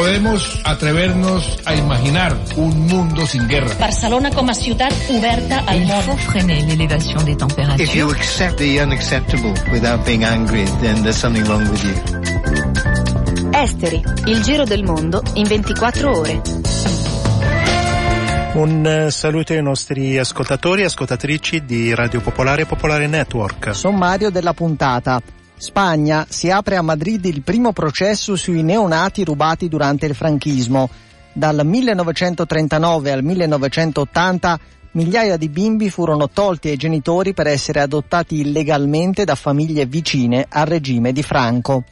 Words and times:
Podemos 0.00 0.58
atrevernos 0.64 1.58
a 1.66 1.74
imaginar 1.74 2.34
un 2.56 2.86
mundo 2.86 3.26
sin 3.26 3.46
guerra. 3.46 3.68
Barcelona 3.78 4.30
com 4.30 4.48
a 4.48 4.54
ciutat 4.54 4.94
oberta 5.10 5.58
al 5.66 5.84
món. 5.84 5.98
Il 5.98 6.02
faut 6.04 6.16
freiner 6.16 6.62
l'élévation 6.62 7.22
des 7.22 7.36
températures. 7.36 7.84
If 7.84 7.94
you 7.94 8.10
accept 8.10 8.56
the 8.56 8.80
unacceptable 8.80 9.52
without 9.70 10.02
being 10.06 10.24
angry, 10.24 10.64
then 10.80 11.02
there's 11.02 11.18
something 11.18 11.44
wrong 11.44 11.68
with 11.68 11.84
you. 11.84 13.50
Esteri, 13.52 14.02
il 14.24 14.42
giro 14.42 14.64
del 14.64 14.84
mondo 14.84 15.22
in 15.34 15.46
24 15.46 16.18
ore. 16.18 16.40
Un 18.54 18.86
eh, 18.86 19.10
saluto 19.10 19.52
ai 19.52 19.62
nostri 19.62 20.16
ascoltatori 20.16 20.80
e 20.80 20.86
ascoltatrici 20.86 21.66
di 21.66 21.94
Radio 21.94 22.22
Popolare 22.22 22.62
e 22.62 22.64
Popolare 22.64 23.06
Network. 23.06 23.74
Sommario 23.74 24.30
della 24.30 24.54
puntata. 24.54 25.20
Spagna 25.60 26.24
si 26.26 26.50
apre 26.50 26.76
a 26.76 26.82
Madrid 26.82 27.22
il 27.26 27.42
primo 27.42 27.74
processo 27.74 28.34
sui 28.34 28.62
neonati 28.62 29.24
rubati 29.24 29.68
durante 29.68 30.06
il 30.06 30.14
franchismo. 30.14 30.88
Dal 31.34 31.60
1939 31.66 33.12
al 33.12 33.22
1980 33.22 34.58
migliaia 34.92 35.36
di 35.36 35.50
bimbi 35.50 35.90
furono 35.90 36.30
tolti 36.30 36.70
ai 36.70 36.78
genitori 36.78 37.34
per 37.34 37.46
essere 37.46 37.82
adottati 37.82 38.40
illegalmente 38.40 39.24
da 39.24 39.34
famiglie 39.34 39.84
vicine 39.84 40.46
al 40.48 40.64
regime 40.64 41.12
di 41.12 41.22
Franco. 41.22 41.84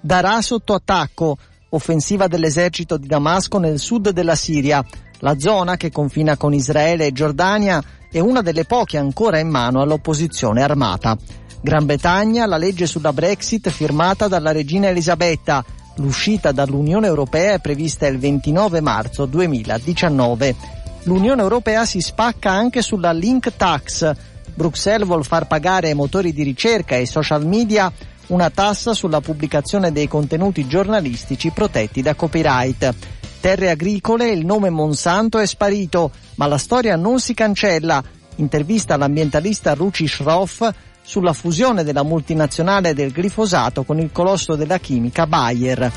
Darà 0.00 0.40
sotto 0.40 0.72
attacco, 0.72 1.36
offensiva 1.68 2.26
dell'esercito 2.26 2.96
di 2.96 3.06
Damasco 3.06 3.58
nel 3.58 3.78
sud 3.78 4.08
della 4.12 4.34
Siria. 4.34 4.82
La 5.18 5.38
zona, 5.38 5.76
che 5.76 5.90
confina 5.90 6.38
con 6.38 6.54
Israele 6.54 7.04
e 7.04 7.12
Giordania, 7.12 7.84
è 8.10 8.18
una 8.18 8.40
delle 8.40 8.64
poche 8.64 8.96
ancora 8.96 9.38
in 9.38 9.50
mano 9.50 9.82
all'opposizione 9.82 10.62
armata. 10.62 11.18
Gran 11.62 11.84
Bretagna, 11.84 12.46
la 12.46 12.56
legge 12.56 12.86
sulla 12.86 13.12
Brexit 13.12 13.68
firmata 13.68 14.28
dalla 14.28 14.50
regina 14.50 14.88
Elisabetta. 14.88 15.62
L'uscita 15.96 16.52
dall'Unione 16.52 17.06
Europea 17.06 17.52
è 17.52 17.60
prevista 17.60 18.06
il 18.06 18.18
29 18.18 18.80
marzo 18.80 19.26
2019. 19.26 20.54
L'Unione 21.02 21.42
Europea 21.42 21.84
si 21.84 22.00
spacca 22.00 22.50
anche 22.50 22.80
sulla 22.80 23.12
link 23.12 23.54
tax. 23.56 24.10
Bruxelles 24.54 25.06
vuol 25.06 25.26
far 25.26 25.46
pagare 25.46 25.88
ai 25.88 25.94
motori 25.94 26.32
di 26.32 26.42
ricerca 26.42 26.94
e 26.94 27.00
ai 27.00 27.06
social 27.06 27.46
media 27.46 27.92
una 28.28 28.48
tassa 28.48 28.94
sulla 28.94 29.20
pubblicazione 29.20 29.92
dei 29.92 30.08
contenuti 30.08 30.66
giornalistici 30.66 31.50
protetti 31.50 32.00
da 32.00 32.14
copyright. 32.14 32.94
Terre 33.38 33.68
agricole, 33.68 34.30
il 34.30 34.46
nome 34.46 34.70
Monsanto 34.70 35.38
è 35.38 35.46
sparito, 35.46 36.10
ma 36.36 36.46
la 36.46 36.58
storia 36.58 36.96
non 36.96 37.20
si 37.20 37.34
cancella. 37.34 38.02
Intervista 38.36 38.94
all'ambientalista 38.94 39.74
Ruci 39.74 40.08
Schroff 40.08 40.62
sulla 41.02 41.32
fusione 41.32 41.84
della 41.84 42.02
multinazionale 42.02 42.94
del 42.94 43.12
glifosato 43.12 43.84
con 43.84 43.98
il 43.98 44.10
colosso 44.12 44.54
della 44.54 44.78
chimica 44.78 45.26
Bayer. 45.26 45.90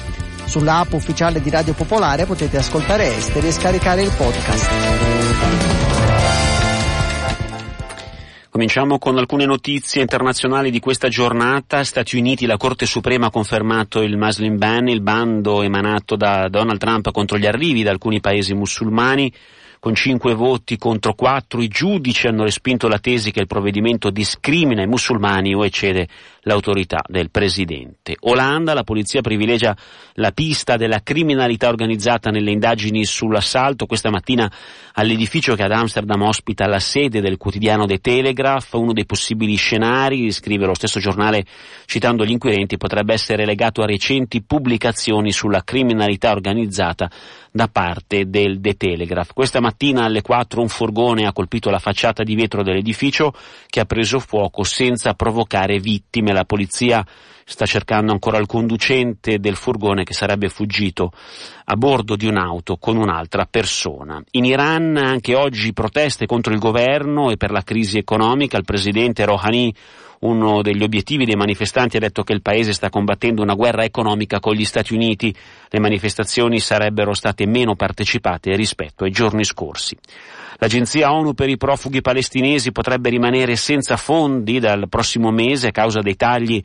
Sulla 0.46 0.86
ufficiale 0.92 1.42
di 1.42 1.50
Radio 1.50 1.73
Popolare 1.73 2.26
potete 2.26 2.58
ascoltare 2.58 3.16
Esteri 3.16 3.48
e 3.48 3.52
scaricare 3.52 4.04
il 4.04 4.12
podcast. 4.16 4.72
Cominciamo 8.54 9.00
con 9.00 9.18
alcune 9.18 9.48
notizie 9.48 10.02
internazionali 10.02 10.70
di 10.70 10.80
questa 10.80 11.08
giornata. 11.08 11.84
Stati 11.84 12.18
Uniti, 12.18 12.46
la 12.46 12.58
Corte 12.58 12.86
Suprema 12.86 13.26
ha 13.26 13.31
confermato 13.31 14.04
il 14.04 14.16
Muslim 14.16 14.59
Ban, 14.59 14.88
il 14.90 15.02
bando 15.02 15.64
emanato 15.64 16.16
da 16.16 16.48
Donald 16.50 16.80
Trump 16.80 17.09
contro 17.12 17.40
gli 17.40 17.48
arrivi 17.48 17.81
da 17.81 17.90
alcuni 17.90 18.20
paesi 18.20 18.54
musulmani 18.54 19.34
con 19.84 19.95
cinque 19.95 20.34
voti 20.34 20.78
contro 20.78 21.14
quattro 21.14 21.62
i 21.62 21.67
giudici 21.67 22.28
hanno 22.28 22.45
respinto 22.45 22.88
la 22.88 23.00
tesi 23.00 23.31
che 23.31 23.42
il 23.42 23.48
provvedimento 23.48 24.12
discrimina 24.12 24.81
i 24.81 24.88
musulmani 24.88 25.53
o 25.53 25.66
eccede 25.66 26.08
l'autorità 26.44 27.02
del 27.08 27.31
presidente. 27.31 28.16
Olanda, 28.22 28.73
la 28.73 28.83
polizia 28.83 29.22
privilegia 29.22 29.75
la 30.16 30.31
pista 30.31 30.77
della 30.77 31.02
criminalità 31.02 31.67
organizzata 31.67 32.30
nelle 32.30 32.52
indagini 32.52 33.03
sull'assalto 33.05 33.85
questa 33.85 34.09
mattina 34.09 34.52
all'edificio 34.94 35.55
che 35.55 35.63
ad 35.63 35.72
Amsterdam 35.72 36.22
ospita 36.22 36.68
la 36.68 36.79
sede 36.79 37.22
del 37.22 37.38
quotidiano 37.38 37.85
The 37.85 38.00
Telegraph. 38.00 38.73
Uno 38.73 38.94
dei 38.94 39.06
possibili 39.06 39.56
scenari, 39.56 40.31
scrive 40.31 40.66
lo 40.66 40.75
stesso 40.75 41.00
giornale 41.00 41.45
citando 41.85 42.25
gli 42.25 42.31
inquirenti, 42.31 42.78
potrebbe 42.78 43.13
essere 43.13 43.45
legato 43.45 43.81
a 43.81 43.85
recenti 43.85 44.44
pubblicazioni 44.44 45.31
sulla 45.31 45.63
criminalità 45.63 46.31
organizzata 46.31 47.09
da 47.51 47.68
parte 47.68 48.29
del 48.29 48.59
The 48.59 48.75
Telegraph. 48.75 49.34
Questa 49.34 49.59
mattina 49.59 50.03
alle 50.06 50.22
4 50.22 50.62
un 50.62 50.69
furgone 50.69 51.25
ha 51.25 51.34
colpito 51.34 51.69
la 51.69 51.79
facciata 51.79 52.23
di 52.23 52.35
vetro 52.35 52.63
dell'edificio 52.63 53.34
che 53.68 53.79
ha 53.79 53.85
preso 53.85 54.19
fuoco 54.19 54.63
senza 54.63 55.13
provocare 55.13 55.79
vittime. 55.79 56.32
La 56.33 56.45
polizia 56.45 57.05
sta 57.45 57.66
cercando 57.66 58.11
ancora 58.11 58.38
il 58.38 58.45
conducente 58.45 59.39
del 59.39 59.55
furgone 59.55 60.03
che 60.03 60.13
sarebbe 60.13 60.49
fuggito 60.49 61.11
a 61.66 61.75
bordo 61.75 62.16
di 62.16 62.25
un'auto 62.25 62.77
con 62.77 62.97
un'altra 62.97 63.45
persona. 63.49 64.21
In 64.31 64.45
Iran 64.45 64.97
anche 64.97 65.35
oggi 65.35 65.73
proteste 65.73 66.25
contro 66.25 66.53
il 66.53 66.59
governo 66.59 67.31
e 67.31 67.38
per 67.38 67.51
la 67.51 67.63
crisi 67.63 67.97
economica. 67.97 68.57
Il 68.57 68.66
presidente 68.66 69.25
Rouhani 69.25 69.73
uno 70.23 70.61
degli 70.61 70.83
obiettivi 70.83 71.25
dei 71.25 71.35
manifestanti 71.35 71.97
ha 71.97 71.99
detto 71.99 72.23
che 72.23 72.31
il 72.31 72.41
paese 72.41 72.71
sta 72.71 72.89
combattendo 72.89 73.41
una 73.41 73.55
guerra 73.55 73.83
economica 73.83 74.39
con 74.39 74.53
gli 74.53 74.63
Stati 74.63 74.94
Uniti. 74.94 75.35
Le 75.67 75.79
manifestazioni 75.79 76.59
sarebbero 76.59 77.13
state 77.13 77.45
meno 77.45 77.75
partecipate 77.75 78.55
rispetto 78.55 79.03
ai 79.03 79.11
giorni 79.11 79.44
scorsi. 79.44 79.97
L'Agenzia 80.58 81.14
ONU 81.14 81.34
per 81.34 81.50
i 81.50 81.58
profughi 81.58 82.02
palestinesi 82.02 82.72
potrebbe 82.72 83.09
rimanere 83.09 83.56
senza 83.56 83.97
fondi 83.97 84.59
dal 84.59 84.88
prossimo 84.90 85.31
mese 85.31 85.68
a 85.68 85.72
causa 85.72 86.02
dei 86.02 86.16
tagli 86.16 86.64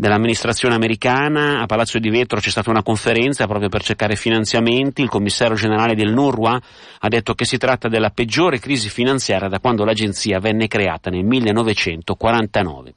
dell'amministrazione 0.00 0.74
americana. 0.74 1.60
A 1.60 1.66
Palazzo 1.66 1.98
di 1.98 2.08
Vetro 2.08 2.40
c'è 2.40 2.50
stata 2.50 2.70
una 2.70 2.82
conferenza 2.82 3.46
proprio 3.46 3.68
per 3.68 3.82
cercare 3.82 4.16
finanziamenti. 4.16 5.02
Il 5.02 5.08
commissario 5.08 5.54
generale 5.54 5.94
del 5.94 6.12
NURWA 6.12 6.60
ha 7.00 7.08
detto 7.08 7.34
che 7.34 7.44
si 7.44 7.58
tratta 7.58 7.88
della 7.88 8.10
peggiore 8.10 8.58
crisi 8.58 8.88
finanziaria 8.88 9.48
da 9.48 9.60
quando 9.60 9.84
l'agenzia 9.84 10.40
venne 10.40 10.66
creata 10.66 11.10
nel 11.10 11.24
1949. 11.24 12.94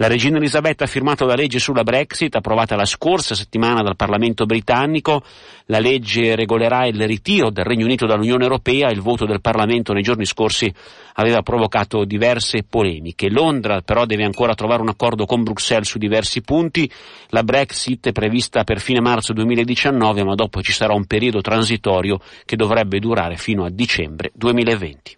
La 0.00 0.06
regina 0.06 0.36
Elisabetta 0.36 0.84
ha 0.84 0.86
firmato 0.86 1.26
la 1.26 1.34
legge 1.34 1.58
sulla 1.58 1.82
Brexit, 1.82 2.36
approvata 2.36 2.76
la 2.76 2.84
scorsa 2.84 3.34
settimana 3.34 3.82
dal 3.82 3.96
Parlamento 3.96 4.46
britannico. 4.46 5.24
La 5.66 5.80
legge 5.80 6.36
regolerà 6.36 6.86
il 6.86 7.04
ritiro 7.04 7.50
del 7.50 7.64
Regno 7.64 7.84
Unito 7.84 8.06
dall'Unione 8.06 8.44
Europea. 8.44 8.92
Il 8.92 9.00
voto 9.00 9.26
del 9.26 9.40
Parlamento 9.40 9.92
nei 9.92 10.04
giorni 10.04 10.24
scorsi 10.24 10.72
aveva 11.14 11.42
provocato 11.42 12.04
diverse 12.04 12.62
polemiche. 12.62 13.28
Londra 13.28 13.80
però 13.80 14.06
deve 14.06 14.22
ancora 14.22 14.54
trovare 14.54 14.82
un 14.82 14.88
accordo 14.88 15.26
con 15.26 15.42
Bruxelles 15.42 15.88
su 15.88 15.98
diversi 15.98 16.42
punti. 16.42 16.88
La 17.30 17.42
Brexit 17.42 18.06
è 18.06 18.12
prevista 18.12 18.62
per 18.62 18.78
fine 18.78 19.00
marzo 19.00 19.32
2019, 19.32 20.22
ma 20.22 20.36
dopo 20.36 20.62
ci 20.62 20.70
sarà 20.70 20.94
un 20.94 21.06
periodo 21.06 21.40
transitorio 21.40 22.20
che 22.44 22.54
dovrebbe 22.54 23.00
durare 23.00 23.36
fino 23.36 23.64
a 23.64 23.68
dicembre 23.68 24.30
2020. 24.32 25.17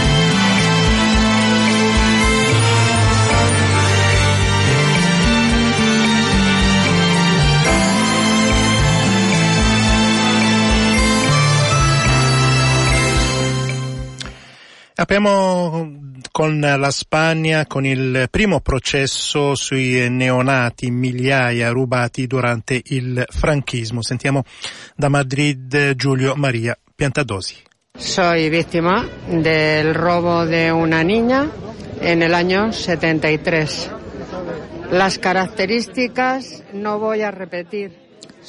Apriamo 15.01 15.97
con 16.31 16.59
la 16.59 16.91
Spagna 16.91 17.65
con 17.65 17.87
il 17.87 18.27
primo 18.29 18.59
processo 18.59 19.55
sui 19.55 20.07
neonati, 20.07 20.91
migliaia 20.91 21.71
rubati 21.71 22.27
durante 22.27 22.79
il 22.85 23.25
franchismo. 23.27 24.03
Sentiamo 24.03 24.43
da 24.95 25.09
Madrid 25.09 25.95
Giulio 25.95 26.35
Maria 26.35 26.77
Piantadosi. 26.93 27.55
Soy 27.97 28.49
víctima 28.49 29.03
del 29.25 29.95
robo 29.95 30.45
de 30.45 30.69
una 30.69 31.01
niña 31.01 31.49
en 31.99 32.21
el 32.21 32.35
año 32.35 32.71
73. 32.71 33.91
Las 34.91 35.17
características 35.17 36.61
no 36.73 36.99
voy 36.99 37.23
a 37.23 37.31
repetir. 37.31 37.91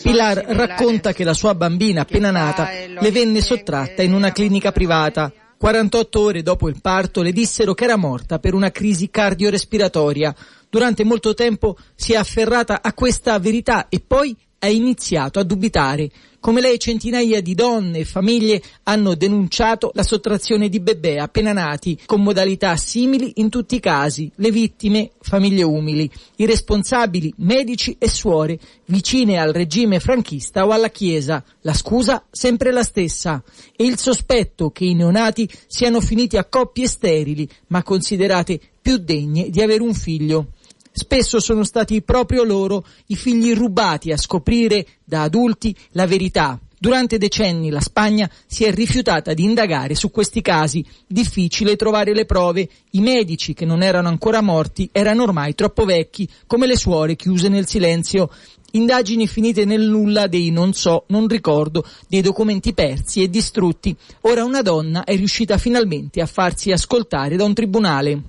Pilar 0.02 0.44
racconta 0.48 1.14
che 1.14 1.24
la 1.24 1.34
sua 1.34 1.54
bambina 1.54 2.02
appena 2.02 2.30
nata 2.30 2.68
le 2.86 3.10
venne 3.10 3.40
sottratta 3.40 4.02
in 4.02 4.12
una 4.12 4.32
clinica 4.32 4.70
privata 4.70 5.32
48 5.62 6.20
ore 6.20 6.42
dopo 6.42 6.68
il 6.68 6.80
parto 6.80 7.22
le 7.22 7.30
dissero 7.30 7.72
che 7.72 7.84
era 7.84 7.94
morta 7.94 8.40
per 8.40 8.52
una 8.52 8.72
crisi 8.72 9.10
cardiorespiratoria. 9.10 10.34
Durante 10.68 11.04
molto 11.04 11.34
tempo 11.34 11.76
si 11.94 12.14
è 12.14 12.16
afferrata 12.16 12.82
a 12.82 12.92
questa 12.92 13.38
verità 13.38 13.86
e 13.88 14.02
poi 14.04 14.36
ha 14.64 14.68
iniziato 14.68 15.40
a 15.40 15.42
dubitare. 15.42 16.10
Come 16.38 16.60
lei 16.60 16.78
centinaia 16.78 17.40
di 17.40 17.54
donne 17.54 17.98
e 17.98 18.04
famiglie 18.04 18.60
hanno 18.84 19.14
denunciato 19.14 19.92
la 19.94 20.02
sottrazione 20.02 20.68
di 20.68 20.80
bebè 20.80 21.18
appena 21.18 21.52
nati 21.52 21.98
con 22.04 22.22
modalità 22.22 22.76
simili 22.76 23.34
in 23.36 23.48
tutti 23.48 23.76
i 23.76 23.80
casi, 23.80 24.30
le 24.36 24.50
vittime 24.50 25.10
famiglie 25.20 25.62
umili, 25.62 26.10
i 26.36 26.46
responsabili 26.46 27.32
medici 27.38 27.96
e 27.98 28.08
suore 28.08 28.58
vicine 28.86 29.38
al 29.38 29.52
regime 29.52 30.00
franchista 30.00 30.66
o 30.66 30.70
alla 30.70 30.90
Chiesa, 30.90 31.44
la 31.60 31.74
scusa 31.74 32.24
sempre 32.30 32.72
la 32.72 32.82
stessa 32.82 33.42
e 33.76 33.84
il 33.84 33.98
sospetto 33.98 34.70
che 34.70 34.84
i 34.84 34.94
neonati 34.94 35.48
siano 35.66 36.00
finiti 36.00 36.36
a 36.36 36.44
coppie 36.44 36.88
sterili 36.88 37.48
ma 37.68 37.82
considerate 37.82 38.60
più 38.80 38.96
degne 38.96 39.48
di 39.48 39.60
avere 39.60 39.82
un 39.82 39.94
figlio. 39.94 40.48
Spesso 40.92 41.40
sono 41.40 41.64
stati 41.64 42.02
proprio 42.02 42.44
loro 42.44 42.84
i 43.06 43.16
figli 43.16 43.54
rubati 43.54 44.12
a 44.12 44.16
scoprire 44.18 44.86
da 45.04 45.22
adulti 45.22 45.74
la 45.92 46.06
verità. 46.06 46.60
Durante 46.78 47.16
decenni 47.16 47.70
la 47.70 47.80
Spagna 47.80 48.28
si 48.44 48.64
è 48.64 48.74
rifiutata 48.74 49.34
di 49.34 49.44
indagare 49.44 49.94
su 49.94 50.10
questi 50.10 50.42
casi. 50.42 50.84
Difficile 51.06 51.76
trovare 51.76 52.12
le 52.12 52.26
prove. 52.26 52.68
I 52.90 53.00
medici 53.00 53.54
che 53.54 53.64
non 53.64 53.82
erano 53.82 54.08
ancora 54.08 54.40
morti 54.40 54.88
erano 54.90 55.22
ormai 55.22 55.54
troppo 55.54 55.84
vecchi, 55.84 56.28
come 56.46 56.66
le 56.66 56.76
suore 56.76 57.14
chiuse 57.14 57.48
nel 57.48 57.68
silenzio. 57.68 58.30
Indagini 58.72 59.28
finite 59.28 59.64
nel 59.64 59.82
nulla 59.82 60.26
dei 60.26 60.50
non 60.50 60.72
so, 60.72 61.04
non 61.08 61.28
ricordo, 61.28 61.86
dei 62.08 62.20
documenti 62.20 62.74
persi 62.74 63.22
e 63.22 63.30
distrutti. 63.30 63.96
Ora 64.22 64.42
una 64.44 64.60
donna 64.60 65.04
è 65.04 65.14
riuscita 65.14 65.58
finalmente 65.58 66.20
a 66.20 66.26
farsi 66.26 66.72
ascoltare 66.72 67.36
da 67.36 67.44
un 67.44 67.54
tribunale. 67.54 68.22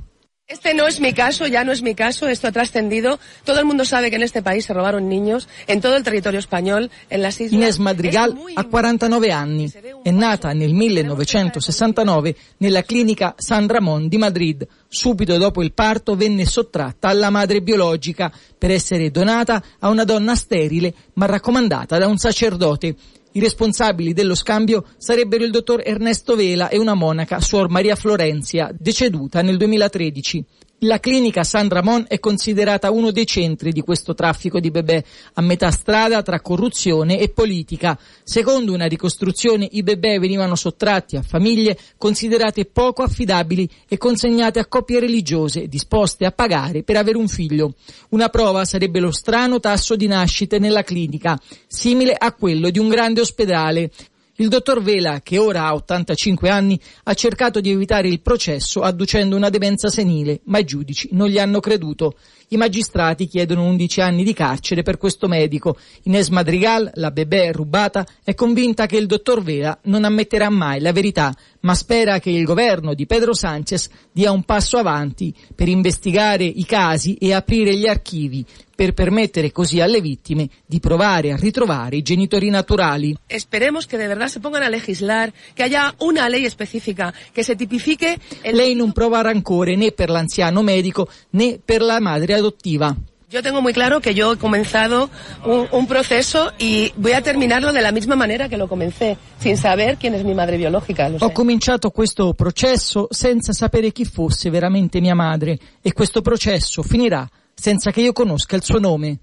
Este 0.54 0.76
no 0.76 0.86
es 0.86 1.00
mi 1.00 1.14
caso, 1.14 1.48
ya 1.48 1.64
no 1.64 1.72
es 1.72 1.82
mi 1.82 1.96
caso, 1.96 2.28
esto 2.28 2.48
ha 2.48 2.52
trascendido. 2.52 3.20
Todo 3.44 3.58
el 3.58 3.66
mundo 3.66 3.86
sabe 3.86 4.12
que 4.12 4.18
en 4.18 4.22
este 4.22 4.44
país 4.44 4.66
se 4.66 4.74
robaron 4.74 5.10
niños, 5.10 5.48
en 5.66 5.82
todo 5.82 5.96
el 5.96 6.04
territorio 6.04 6.40
español, 6.40 6.92
en 7.10 7.24
las 7.24 7.42
islas. 7.42 7.54
Inés 7.54 7.80
Madrigal 7.80 8.38
ha 8.54 8.64
49 8.64 9.32
anni, 9.32 9.72
è 10.04 10.12
nata 10.12 10.54
nel 10.54 10.76
1969 10.76 12.36
nella 12.58 12.84
clinica 12.84 13.34
San 13.36 13.68
Ramón 13.68 14.08
di 14.08 14.20
Madrid. 14.20 14.68
Subito 14.88 15.40
dopo 15.40 15.64
il 15.64 15.74
parto 15.74 16.16
venne 16.16 16.46
sottratta 16.46 17.08
alla 17.08 17.32
madre 17.32 17.64
biologica 17.64 18.32
per 18.56 18.70
essere 18.70 19.10
donata 19.10 19.64
a 19.80 19.90
una 19.90 20.04
donna 20.04 20.36
sterile 20.36 20.94
ma 21.14 21.26
raccomandata 21.26 21.98
da 21.98 22.06
un 22.06 22.18
sacerdote. 22.18 22.96
I 23.36 23.40
responsabili 23.40 24.14
dello 24.14 24.36
scambio 24.36 24.86
sarebbero 24.98 25.44
il 25.44 25.50
dottor 25.50 25.82
Ernesto 25.84 26.36
Vela 26.36 26.70
e 26.70 26.78
una 26.78 26.94
monaca, 26.94 27.40
Suor 27.40 27.68
Maria 27.68 27.96
Florenzia, 27.96 28.72
deceduta 28.78 29.42
nel 29.42 29.58
2013. 29.58 30.46
La 30.86 31.00
clinica 31.00 31.46
San 31.46 31.70
Ramon 31.70 32.04
è 32.10 32.20
considerata 32.20 32.92
uno 32.92 33.12
dei 33.12 33.26
centri 33.26 33.72
di 33.72 33.80
questo 33.80 34.14
traffico 34.14 34.60
di 34.60 34.70
bebè, 34.70 35.04
a 35.36 35.42
metà 35.42 35.72
strada 35.72 36.22
tra 36.22 36.42
corruzione 36.42 37.20
e 37.20 37.30
politica. 37.30 37.98
Secondo 38.22 38.74
una 38.74 38.86
ricostruzione 38.86 39.66
i 39.72 39.82
bebè 39.82 40.20
venivano 40.20 40.56
sottratti 40.56 41.16
a 41.16 41.22
famiglie 41.22 41.78
considerate 41.98 42.66
poco 42.66 43.02
affidabili 43.02 43.70
e 43.88 43.98
consegnate 43.98 44.60
a 44.60 44.66
coppie 44.66 45.00
religiose 45.00 45.70
disposte 45.70 46.26
a 46.26 46.32
pagare 46.32 46.84
per 46.84 46.98
avere 46.98 47.18
un 47.18 47.30
figlio. 47.30 47.76
Una 48.10 48.28
prova 48.28 48.66
sarebbe 48.66 49.00
lo 49.00 49.12
strano 49.12 49.62
tasso 49.62 49.96
di 49.96 50.08
nascite 50.08 50.60
nella 50.60 50.84
clinica, 50.84 51.40
simile 51.66 52.14
a 52.14 52.34
quello 52.34 52.70
di 52.70 52.80
un 52.80 52.90
grande 52.90 53.22
ospedale, 53.22 53.90
il 54.38 54.48
dottor 54.48 54.82
Vela, 54.82 55.22
che 55.22 55.38
ora 55.38 55.66
ha 55.66 55.76
85 55.76 56.50
anni, 56.50 56.80
ha 57.04 57.14
cercato 57.14 57.60
di 57.62 57.70
evitare 57.70 58.08
il 58.08 58.22
processo 58.22 58.82
adducendo 58.82 59.36
una 59.36 59.50
demenza 59.50 59.90
senile, 59.90 60.42
ma 60.46 60.58
i 60.58 60.66
giudici 60.66 61.10
non 61.12 61.28
gli 61.28 61.38
hanno 61.38 61.60
creduto. 61.60 62.16
I 62.54 62.58
magistrati 62.58 63.26
chiedono 63.26 63.64
11 63.64 64.02
anni 64.02 64.24
di 64.24 64.32
carcere 64.32 64.84
per 64.84 64.98
questo 64.98 65.28
medico. 65.28 65.76
Ines 66.04 66.30
Madrigal, 66.30 66.88
la 66.94 67.10
bebè 67.10 67.52
rubata, 67.52 68.06
è 68.24 68.36
convinta 68.36 68.86
che 68.86 68.96
il 68.96 69.08
dottor 69.08 69.42
Vela 69.42 69.80
non 69.86 70.04
ammetterà 70.04 70.52
mai 70.52 70.80
la 70.80 70.92
verità, 70.92 71.36
ma 71.62 71.74
spera 71.74 72.20
che 72.20 72.30
il 72.30 72.44
governo 72.44 72.94
di 72.94 73.08
Pedro 73.08 73.34
Sánchez 73.34 73.90
dia 74.12 74.32
un 74.32 74.44
passo 74.44 74.78
avanti 74.78 75.34
per 75.56 75.68
investigare 75.68 76.44
i 76.44 76.64
casi 76.64 77.16
e 77.16 77.34
aprire 77.34 77.76
gli 77.76 77.88
archivi 77.88 78.46
per 78.76 78.94
permettere 78.94 79.52
così 79.52 79.80
alle 79.80 80.02
vittime 80.02 80.50
di 80.66 80.80
provare 80.80 81.32
a 81.32 81.36
ritrovare 81.36 81.98
i 81.98 82.02
genitori 82.02 82.50
naturali. 82.50 83.16
Esperemos 83.28 83.86
que 83.86 83.98
de 83.98 84.08
verdad 84.08 84.28
se 84.28 84.40
pongan 84.40 84.64
a 84.64 84.70
legislar, 84.70 85.32
que 85.56 85.64
haya 85.64 85.94
una 86.00 86.28
ley 86.28 86.46
específica, 86.46 87.14
que 87.34 87.44
se 87.44 87.56
tipifique... 87.56 88.20
El... 88.42 88.56
Lei 88.56 88.76
non 88.76 88.92
prova 88.92 89.22
rancore 89.22 89.76
né 89.76 89.92
per 89.92 90.10
l'anziano 90.10 90.62
medico 90.62 91.08
né 91.32 91.60
per 91.64 91.82
la 91.82 92.00
madre 92.00 92.34
adottiva. 92.44 92.96
Yo 93.30 93.42
tengo 93.42 93.64
muy 93.64 93.74
claro 93.74 94.00
que 94.00 94.14
yo 94.14 94.34
he 94.34 94.38
comenzado 94.38 95.10
un, 95.44 95.68
un, 95.72 95.88
proceso 95.88 96.52
y 96.60 96.92
voy 96.98 97.14
a 97.14 97.24
terminarlo 97.24 97.74
de 97.74 97.82
la 97.82 97.92
misma 97.92 98.16
manera 98.16 98.48
che 98.48 98.58
lo 98.58 98.68
comencé, 98.68 99.18
sin 99.40 99.58
saber 99.58 99.98
quién 99.98 100.14
es 100.14 100.24
mi 100.24 100.36
madre 100.36 100.56
biologica. 100.58 101.10
Ho 101.20 101.32
cominciato 101.32 101.90
questo 101.90 102.36
processo 102.36 103.08
senza 103.10 103.52
sapere 103.52 103.92
chi 103.92 104.06
fosse 104.06 104.52
veramente 104.52 105.02
mia 105.02 105.16
madre 105.16 105.58
e 105.82 105.94
questo 105.94 106.22
processo 106.22 106.84
finirà 106.84 107.28
senza 107.56 107.90
che 107.90 108.02
io 108.02 108.14
conosca 108.14 108.56
il 108.56 108.64
suo 108.64 108.78
nome. 108.78 109.20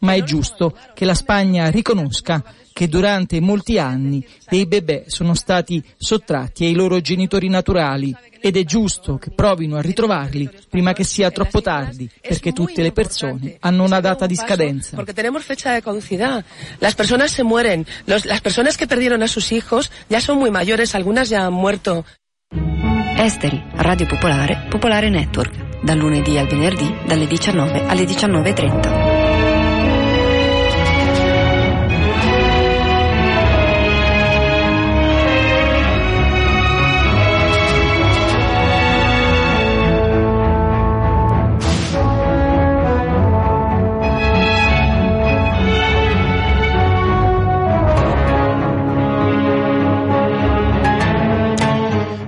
Ma 0.00 0.14
è 0.14 0.22
giusto 0.22 0.76
che 0.94 1.04
la 1.04 1.14
Spagna 1.14 1.70
riconosca 1.70 2.42
che 2.72 2.88
durante 2.88 3.40
molti 3.40 3.78
anni 3.78 4.26
dei 4.48 4.66
bebè 4.66 5.04
sono 5.06 5.34
stati 5.34 5.82
sottratti 5.96 6.64
ai 6.64 6.74
loro 6.74 7.00
genitori 7.00 7.48
naturali 7.48 8.14
ed 8.40 8.56
è 8.56 8.64
giusto 8.64 9.16
che 9.16 9.30
provino 9.30 9.76
a 9.76 9.80
ritrovarli 9.80 10.50
prima 10.68 10.92
che 10.92 11.02
sia 11.02 11.30
troppo 11.30 11.62
tardi, 11.62 12.10
perché 12.20 12.52
tutte 12.52 12.82
le 12.82 12.92
persone 12.92 13.56
hanno 13.60 13.84
una 13.84 14.00
data 14.00 14.26
di 14.26 14.36
scadenza. 14.36 14.96
Perché 14.96 15.14
tenemos 15.14 15.44
fecha 15.44 15.72
de 15.72 15.82
caducidad. 15.82 16.44
Las 16.78 16.94
personas 16.94 17.30
se 17.32 17.42
mueren. 17.42 17.86
Las 18.04 18.40
personas 18.40 18.76
que 18.76 18.86
perdieron 18.86 19.22
a 19.22 19.28
sus 19.28 19.52
hijos 19.52 19.90
ya 20.08 20.20
son 20.20 20.38
muy 20.38 20.50
mayores, 20.50 20.94
algunas 20.94 21.28
ya 21.28 21.46
han 21.46 21.54
muerto. 21.54 22.04
Esteri, 23.16 23.64
Radio 23.74 24.06
Popolare, 24.06 24.68
Popolare 24.70 25.10
Network, 25.10 25.75
dal 25.86 25.98
lunedì 25.98 26.36
al 26.36 26.48
venerdì 26.48 26.92
dalle 27.06 27.28
19 27.28 27.86
alle 27.86 28.02
19.30. 28.02 29.05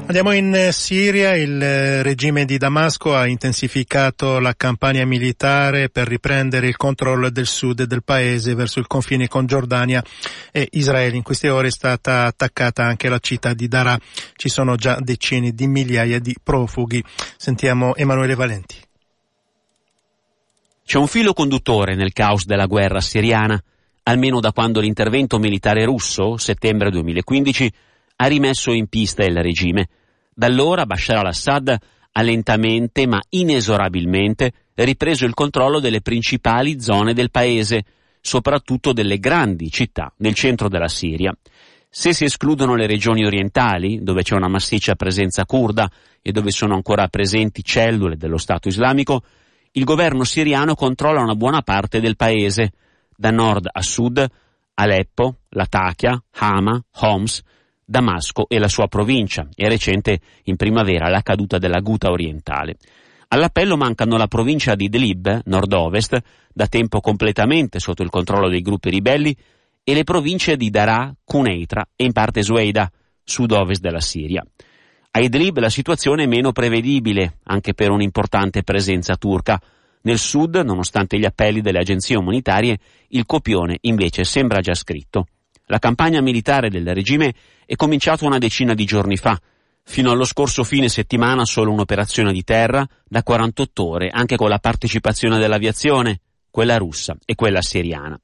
Andiamo 0.09 0.33
in 0.33 0.71
Siria, 0.73 1.37
il 1.37 2.03
regime 2.03 2.47
di 2.47 2.57
Damasco 2.57 3.15
ha 3.15 3.27
intensificato 3.27 4.39
la 4.39 4.55
campagna 4.57 5.05
militare 5.05 5.91
per 5.91 6.09
riprendere 6.09 6.67
il 6.67 6.79
controllo 6.79 7.29
del 7.29 7.45
sud 7.45 7.83
del 7.83 8.03
paese 8.03 8.55
verso 8.55 8.79
il 8.79 8.87
confine 8.87 9.29
con 9.29 9.45
Giordania 9.45 10.03
e 10.51 10.67
Israele. 10.73 11.15
In 11.15 11.23
queste 11.23 11.51
ore 11.51 11.67
è 11.67 11.71
stata 11.71 12.25
attaccata 12.25 12.85
anche 12.85 13.11
la 13.11 13.19
città 13.19 13.53
di 13.53 13.69
Dara. 13.69 13.99
Ci 14.35 14.49
sono 14.49 14.77
già 14.77 14.97
decine 14.99 15.53
di 15.53 15.67
migliaia 15.67 16.19
di 16.19 16.35
profughi. 16.43 17.05
Sentiamo 17.37 17.95
Emanuele 17.95 18.35
Valenti. 18.35 18.77
C'è 20.87 20.97
un 20.97 21.07
filo 21.07 21.35
conduttore 21.35 21.95
nel 21.95 22.15
caos 22.15 22.47
della 22.47 22.65
guerra 22.65 23.03
siriana, 23.03 23.63
almeno 24.05 24.41
da 24.41 24.53
quando 24.53 24.81
l'intervento 24.81 25.39
militare 25.39 25.85
russo, 25.85 26.39
settembre 26.39 26.91
2015, 26.91 27.73
ha 28.17 28.27
rimesso 28.27 28.73
in 28.73 28.87
pista 28.87 29.23
il 29.23 29.37
regime. 29.43 29.89
Da 30.39 30.47
allora 30.47 30.87
Bashar 30.87 31.17
al-Assad 31.17 31.77
ha 32.13 32.23
lentamente 32.23 33.09
ma 33.09 33.21
inesorabilmente 33.31 34.53
ripreso 34.75 35.25
il 35.25 35.35
controllo 35.35 35.81
delle 35.81 36.01
principali 36.01 36.81
zone 36.81 37.13
del 37.13 37.33
paese, 37.33 37.83
soprattutto 38.21 38.93
delle 38.93 39.19
grandi 39.19 39.69
città 39.69 40.13
nel 40.19 40.35
centro 40.35 40.69
della 40.69 40.87
Siria. 40.87 41.37
Se 41.91 42.13
si 42.13 42.23
escludono 42.23 42.77
le 42.77 42.87
regioni 42.87 43.25
orientali, 43.25 44.01
dove 44.01 44.23
c'è 44.23 44.37
una 44.37 44.47
massiccia 44.47 44.95
presenza 44.95 45.45
kurda 45.45 45.91
e 46.23 46.31
dove 46.31 46.53
sono 46.53 46.75
ancora 46.75 47.09
presenti 47.09 47.65
cellule 47.65 48.17
dello 48.17 48.39
Stato 48.39 48.69
islamico, 48.69 49.23
il 49.73 49.83
governo 49.83 50.23
siriano 50.23 50.77
controlla 50.77 51.21
una 51.21 51.35
buona 51.35 51.63
parte 51.63 51.99
del 51.99 52.15
paese, 52.15 52.75
da 53.17 53.33
nord 53.33 53.69
a 53.73 53.83
sud, 53.83 54.25
Aleppo, 54.75 55.39
Latakia, 55.49 56.23
Hama, 56.35 56.81
Homs, 57.01 57.43
Damasco 57.91 58.47
e 58.51 58.59
la 58.59 58.69
sua 58.69 58.87
provincia 58.87 59.49
e 59.55 59.67
recente 59.67 60.21
in 60.45 60.57
primavera 60.57 61.09
la 61.09 61.23
caduta 61.23 61.57
della 61.57 61.81
Guta 61.81 62.11
orientale. 62.11 62.77
All'appello 63.29 63.79
mancano 63.79 64.19
la 64.19 64.27
provincia 64.27 64.75
di 64.75 64.85
Idlib, 64.85 65.41
nord-ovest, 65.47 66.19
da 66.53 66.67
tempo 66.67 67.01
completamente 67.01 67.79
sotto 67.79 68.03
il 68.03 68.11
controllo 68.11 68.51
dei 68.51 68.61
gruppi 68.61 68.91
ribelli, 68.91 69.35
e 69.83 69.95
le 69.95 70.05
province 70.05 70.59
di 70.59 70.69
Daraa, 70.69 71.17
Cuneitra 71.25 71.89
e 71.97 72.05
in 72.05 72.13
parte 72.13 72.43
Zueida, 72.43 72.93
sud-ovest 73.25 73.81
della 73.81 74.01
Siria. 74.01 74.45
A 75.13 75.21
Idlib 75.21 75.57
la 75.57 75.71
situazione 75.71 76.25
è 76.25 76.27
meno 76.27 76.53
prevedibile, 76.53 77.39
anche 77.45 77.73
per 77.73 77.91
un'importante 77.91 78.65
presenza 78.65 79.17
turca. 79.17 79.59
Nel 80.03 80.19
sud, 80.19 80.57
nonostante 80.57 81.19
gli 81.19 81.25
appelli 81.25 81.63
delle 81.63 81.79
agenzie 81.79 82.19
umanitarie, 82.19 82.79
il 83.09 83.25
copione 83.25 83.79
invece 83.81 84.25
sembra 84.25 84.61
già 84.61 84.75
scritto. 84.75 85.27
La 85.71 85.79
campagna 85.79 86.23
militare 86.23 86.71
del 86.71 86.95
regime 86.95 87.35
è 87.69 87.77
cominciata 87.77 88.25
una 88.25 88.39
decina 88.39 88.73
di 88.73 88.87
giorni 88.87 89.19
fa. 89.19 89.39
Fino 89.85 90.11
allo 90.11 90.25
scorso 90.25 90.65
fine 90.65 90.89
settimana 90.89 91.45
solo 91.45 91.71
un'operazione 91.71 92.33
di 92.33 92.43
terra 92.43 92.89
da 93.07 93.23
48 93.23 93.87
ore, 93.87 94.09
anche 94.09 94.37
con 94.37 94.49
la 94.49 94.59
partecipazione 94.59 95.37
dell'aviazione, 95.37 96.21
quella 96.51 96.79
russa 96.79 97.15
e 97.27 97.35
quella 97.35 97.61
siriana. 97.61 98.19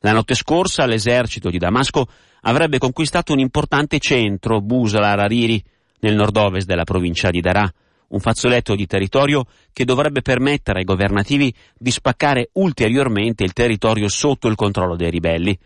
La 0.00 0.12
notte 0.12 0.34
scorsa 0.34 0.84
l'esercito 0.84 1.48
di 1.48 1.56
Damasco 1.56 2.06
avrebbe 2.42 2.76
conquistato 2.76 3.32
un 3.32 3.38
importante 3.38 3.98
centro, 3.98 4.60
Busal 4.60 5.04
al-Hariri, 5.04 5.64
nel 6.00 6.14
nord-ovest 6.14 6.66
della 6.66 6.84
provincia 6.84 7.30
di 7.30 7.40
Daraa, 7.40 7.72
un 8.08 8.20
fazzoletto 8.20 8.74
di 8.74 8.86
territorio 8.86 9.46
che 9.72 9.86
dovrebbe 9.86 10.20
permettere 10.20 10.80
ai 10.80 10.84
governativi 10.84 11.54
di 11.78 11.90
spaccare 11.90 12.50
ulteriormente 12.52 13.42
il 13.42 13.54
territorio 13.54 14.08
sotto 14.08 14.48
il 14.48 14.54
controllo 14.54 14.96
dei 14.96 15.08
ribelli. 15.08 15.58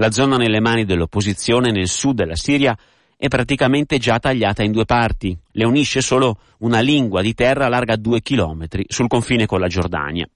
La 0.00 0.12
zona 0.12 0.36
nelle 0.36 0.60
mani 0.60 0.84
dell'opposizione 0.84 1.72
nel 1.72 1.88
sud 1.88 2.14
della 2.14 2.36
Siria 2.36 2.76
è 3.16 3.26
praticamente 3.26 3.98
già 3.98 4.20
tagliata 4.20 4.62
in 4.62 4.70
due 4.70 4.84
parti. 4.84 5.36
Le 5.50 5.64
unisce 5.64 6.02
solo 6.02 6.38
una 6.58 6.78
lingua 6.78 7.20
di 7.20 7.34
terra 7.34 7.66
larga 7.68 7.96
due 7.96 8.20
chilometri 8.20 8.84
sul 8.86 9.08
confine 9.08 9.46
con 9.46 9.58
la 9.58 9.66
Giordania. 9.66 10.28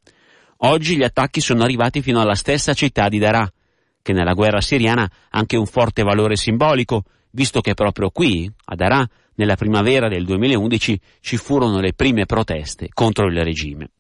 Oggi 0.65 0.97
gli 0.97 1.05
attacchi 1.05 1.41
sono 1.41 1.63
arrivati 1.63 2.03
fino 2.03 2.21
alla 2.21 2.35
stessa 2.35 2.75
città 2.75 3.09
di 3.09 3.21
Daraa, 3.21 3.49
che 4.03 4.13
nella 4.13 4.33
guerra 4.33 4.61
siriana 4.61 5.05
ha 5.05 5.11
anche 5.39 5.57
un 5.57 5.67
forte 5.67 6.03
valore 6.03 6.35
simbolico, 6.35 7.05
visto 7.31 7.61
che 7.61 7.75
proprio 7.75 8.11
qui, 8.11 8.51
a 8.65 8.75
Daraa, 8.75 9.09
nella 9.37 9.55
primavera 9.55 10.09
del 10.09 10.25
2011 10.25 11.01
ci 11.21 11.37
furono 11.37 11.79
le 11.79 11.93
prime 11.93 12.27
proteste 12.27 12.89
contro 12.93 13.27
il 13.27 13.45
regime. 13.45 13.91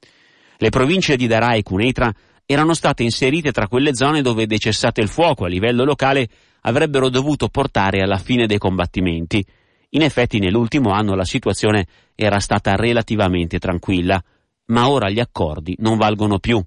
Le 0.57 0.71
province 0.71 1.15
di 1.15 1.29
Daraa 1.29 1.55
e 1.55 1.63
Cuneitra 1.63 2.13
erano 2.47 2.75
state 2.75 3.03
inserite 3.03 3.53
tra 3.53 3.69
quelle 3.69 3.95
zone 3.95 4.23
dove 4.23 4.47
decessate 4.47 5.01
il 5.01 5.09
fuoco 5.09 5.45
a 5.45 5.49
livello 5.49 5.85
locale 5.85 6.29
avrebbero 6.63 7.09
dovuto 7.09 7.49
portare 7.49 8.01
alla 8.01 8.19
fine 8.19 8.47
dei 8.47 8.59
combattimenti. 8.59 9.45
In 9.91 10.03
effetti 10.03 10.39
nell'ultimo 10.39 10.91
anno 10.91 11.15
la 11.15 11.25
situazione 11.25 11.87
era 12.15 12.39
stata 12.39 12.75
relativamente 12.75 13.59
tranquilla, 13.59 14.23
ma 14.67 14.89
ora 14.89 15.11
gli 15.11 15.21
accordi 15.21 15.77
non 15.79 15.99
valgono 15.99 16.39
più. 16.39 16.63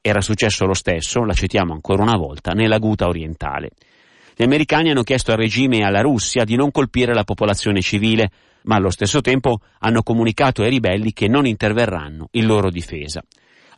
Era 0.00 0.20
successo 0.20 0.64
lo 0.64 0.74
stesso, 0.74 1.24
la 1.24 1.34
citiamo 1.34 1.72
ancora 1.72 2.02
una 2.02 2.16
volta, 2.16 2.52
nella 2.52 2.78
Guta 2.78 3.06
orientale. 3.06 3.70
Gli 4.34 4.42
americani 4.42 4.90
hanno 4.90 5.02
chiesto 5.02 5.32
al 5.32 5.36
regime 5.36 5.78
e 5.78 5.82
alla 5.82 6.00
Russia 6.00 6.44
di 6.44 6.56
non 6.56 6.70
colpire 6.70 7.12
la 7.12 7.24
popolazione 7.24 7.82
civile, 7.82 8.30
ma 8.62 8.76
allo 8.76 8.90
stesso 8.90 9.20
tempo 9.20 9.60
hanno 9.80 10.02
comunicato 10.02 10.62
ai 10.62 10.70
ribelli 10.70 11.12
che 11.12 11.28
non 11.28 11.46
interverranno 11.46 12.28
in 12.32 12.46
loro 12.46 12.70
difesa. 12.70 13.22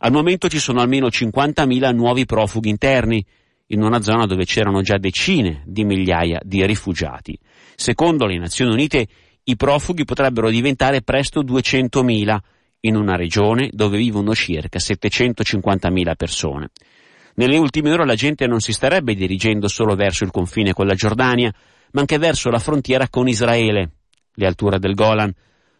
Al 0.05 0.11
momento 0.11 0.49
ci 0.49 0.59
sono 0.59 0.81
almeno 0.81 1.07
50.000 1.07 1.93
nuovi 1.93 2.25
profughi 2.25 2.67
interni, 2.67 3.25
in 3.67 3.81
una 3.81 4.01
zona 4.01 4.25
dove 4.25 4.43
c'erano 4.43 4.81
già 4.81 4.97
decine 4.97 5.63
di 5.65 5.85
migliaia 5.85 6.41
di 6.43 6.65
rifugiati. 6.65 7.39
Secondo 7.75 8.25
le 8.25 8.37
Nazioni 8.37 8.73
Unite, 8.73 9.07
i 9.43 9.55
profughi 9.55 10.03
potrebbero 10.03 10.49
diventare 10.49 11.03
presto 11.03 11.41
200.000 11.41 12.37
in 12.81 12.97
una 12.97 13.15
regione 13.15 13.69
dove 13.71 13.95
vivono 13.95 14.35
circa 14.35 14.77
750.000 14.77 16.15
persone. 16.17 16.71
Nelle 17.35 17.57
ultime 17.57 17.93
ore 17.93 18.05
la 18.05 18.15
gente 18.15 18.45
non 18.45 18.59
si 18.59 18.73
starebbe 18.73 19.15
dirigendo 19.15 19.69
solo 19.69 19.95
verso 19.95 20.25
il 20.25 20.31
confine 20.31 20.73
con 20.73 20.85
la 20.85 20.95
Giordania, 20.95 21.53
ma 21.91 22.01
anche 22.01 22.17
verso 22.17 22.49
la 22.49 22.59
frontiera 22.59 23.07
con 23.07 23.29
Israele, 23.29 23.91
le 24.33 24.45
alture 24.45 24.79
del 24.79 24.95
Golan, 24.95 25.33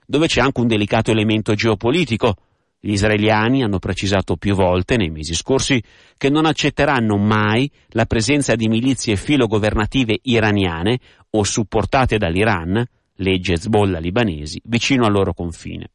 dove 0.05 0.27
c'è 0.27 0.39
anche 0.39 0.61
un 0.61 0.67
delicato 0.67 1.11
elemento 1.11 1.53
geopolitico. 1.55 2.37
Gli 2.85 2.91
israeliani 2.91 3.63
hanno 3.63 3.79
precisato 3.79 4.35
più 4.35 4.55
volte 4.55 4.97
nei 4.97 5.09
mesi 5.09 5.33
scorsi 5.35 5.81
che 6.17 6.29
non 6.29 6.45
accetteranno 6.45 7.15
mai 7.15 7.71
la 7.91 8.05
presenza 8.05 8.55
di 8.55 8.67
milizie 8.67 9.15
filogovernative 9.15 10.19
iraniane 10.23 10.99
o 11.29 11.43
supportate 11.45 12.17
dall'Iran, 12.17 12.85
legge 13.15 13.53
Hezbollah 13.53 13.99
libanesi, 13.99 14.59
vicino 14.65 15.05
al 15.05 15.13
loro 15.13 15.33
confine. 15.33 15.91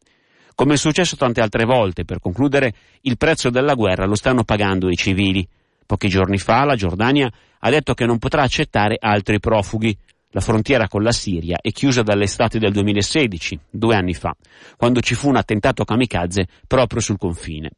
Come 0.54 0.74
è 0.74 0.76
successo 0.78 1.16
tante 1.16 1.42
altre 1.42 1.66
volte, 1.66 2.06
per 2.06 2.20
concludere, 2.20 2.72
il 3.02 3.18
prezzo 3.18 3.50
della 3.50 3.74
guerra 3.74 4.06
lo 4.06 4.14
stanno 4.14 4.44
pagando 4.44 4.88
i 4.88 4.96
civili. 4.96 5.46
Pochi 5.84 6.08
giorni 6.08 6.38
fa 6.38 6.64
la 6.64 6.74
Giordania 6.74 7.30
ha 7.58 7.68
detto 7.68 7.92
che 7.92 8.06
non 8.06 8.16
potrà 8.16 8.44
accettare 8.44 8.96
altri 8.98 9.40
profughi. 9.40 9.94
La 10.32 10.40
frontiera 10.40 10.88
con 10.88 11.02
la 11.02 11.12
Siria 11.12 11.58
è 11.58 11.72
chiusa 11.72 12.02
dall'estate 12.02 12.58
del 12.58 12.70
2016, 12.72 13.58
due 13.70 13.96
anni 13.96 14.12
fa, 14.12 14.36
quando 14.76 15.00
ci 15.00 15.14
fu 15.14 15.28
un 15.28 15.36
attentato 15.36 15.84
kamikaze 15.84 16.46
proprio 16.66 17.00
sul 17.00 17.16
confine. 17.16 17.70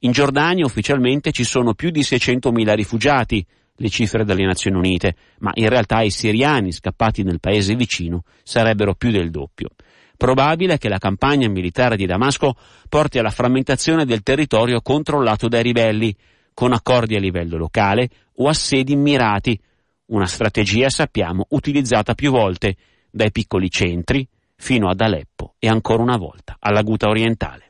In 0.00 0.12
Giordania 0.12 0.64
ufficialmente 0.64 1.32
ci 1.32 1.42
sono 1.42 1.74
più 1.74 1.90
di 1.90 2.02
600.000 2.02 2.74
rifugiati, 2.74 3.44
le 3.74 3.88
cifre 3.88 4.24
delle 4.24 4.44
Nazioni 4.44 4.76
Unite, 4.76 5.16
ma 5.40 5.50
in 5.54 5.68
realtà 5.68 6.02
i 6.02 6.10
siriani 6.10 6.70
scappati 6.70 7.24
nel 7.24 7.40
paese 7.40 7.74
vicino 7.74 8.22
sarebbero 8.44 8.94
più 8.94 9.10
del 9.10 9.30
doppio. 9.32 9.70
Probabile 10.16 10.78
che 10.78 10.88
la 10.88 10.98
campagna 10.98 11.48
militare 11.48 11.96
di 11.96 12.06
Damasco 12.06 12.56
porti 12.88 13.18
alla 13.18 13.30
frammentazione 13.30 14.04
del 14.04 14.22
territorio 14.22 14.80
controllato 14.80 15.48
dai 15.48 15.64
ribelli, 15.64 16.14
con 16.54 16.72
accordi 16.72 17.16
a 17.16 17.20
livello 17.20 17.56
locale 17.56 18.08
o 18.36 18.48
assedi 18.48 18.94
mirati, 18.94 19.60
una 20.06 20.26
strategia, 20.26 20.88
sappiamo, 20.88 21.46
utilizzata 21.50 22.14
più 22.14 22.30
volte 22.30 22.76
dai 23.10 23.30
piccoli 23.30 23.70
centri 23.70 24.26
fino 24.56 24.88
ad 24.88 25.00
Aleppo 25.00 25.54
e 25.58 25.68
ancora 25.68 26.02
una 26.02 26.16
volta 26.16 26.56
alla 26.58 26.82
Guta 26.82 27.08
orientale. 27.08 27.64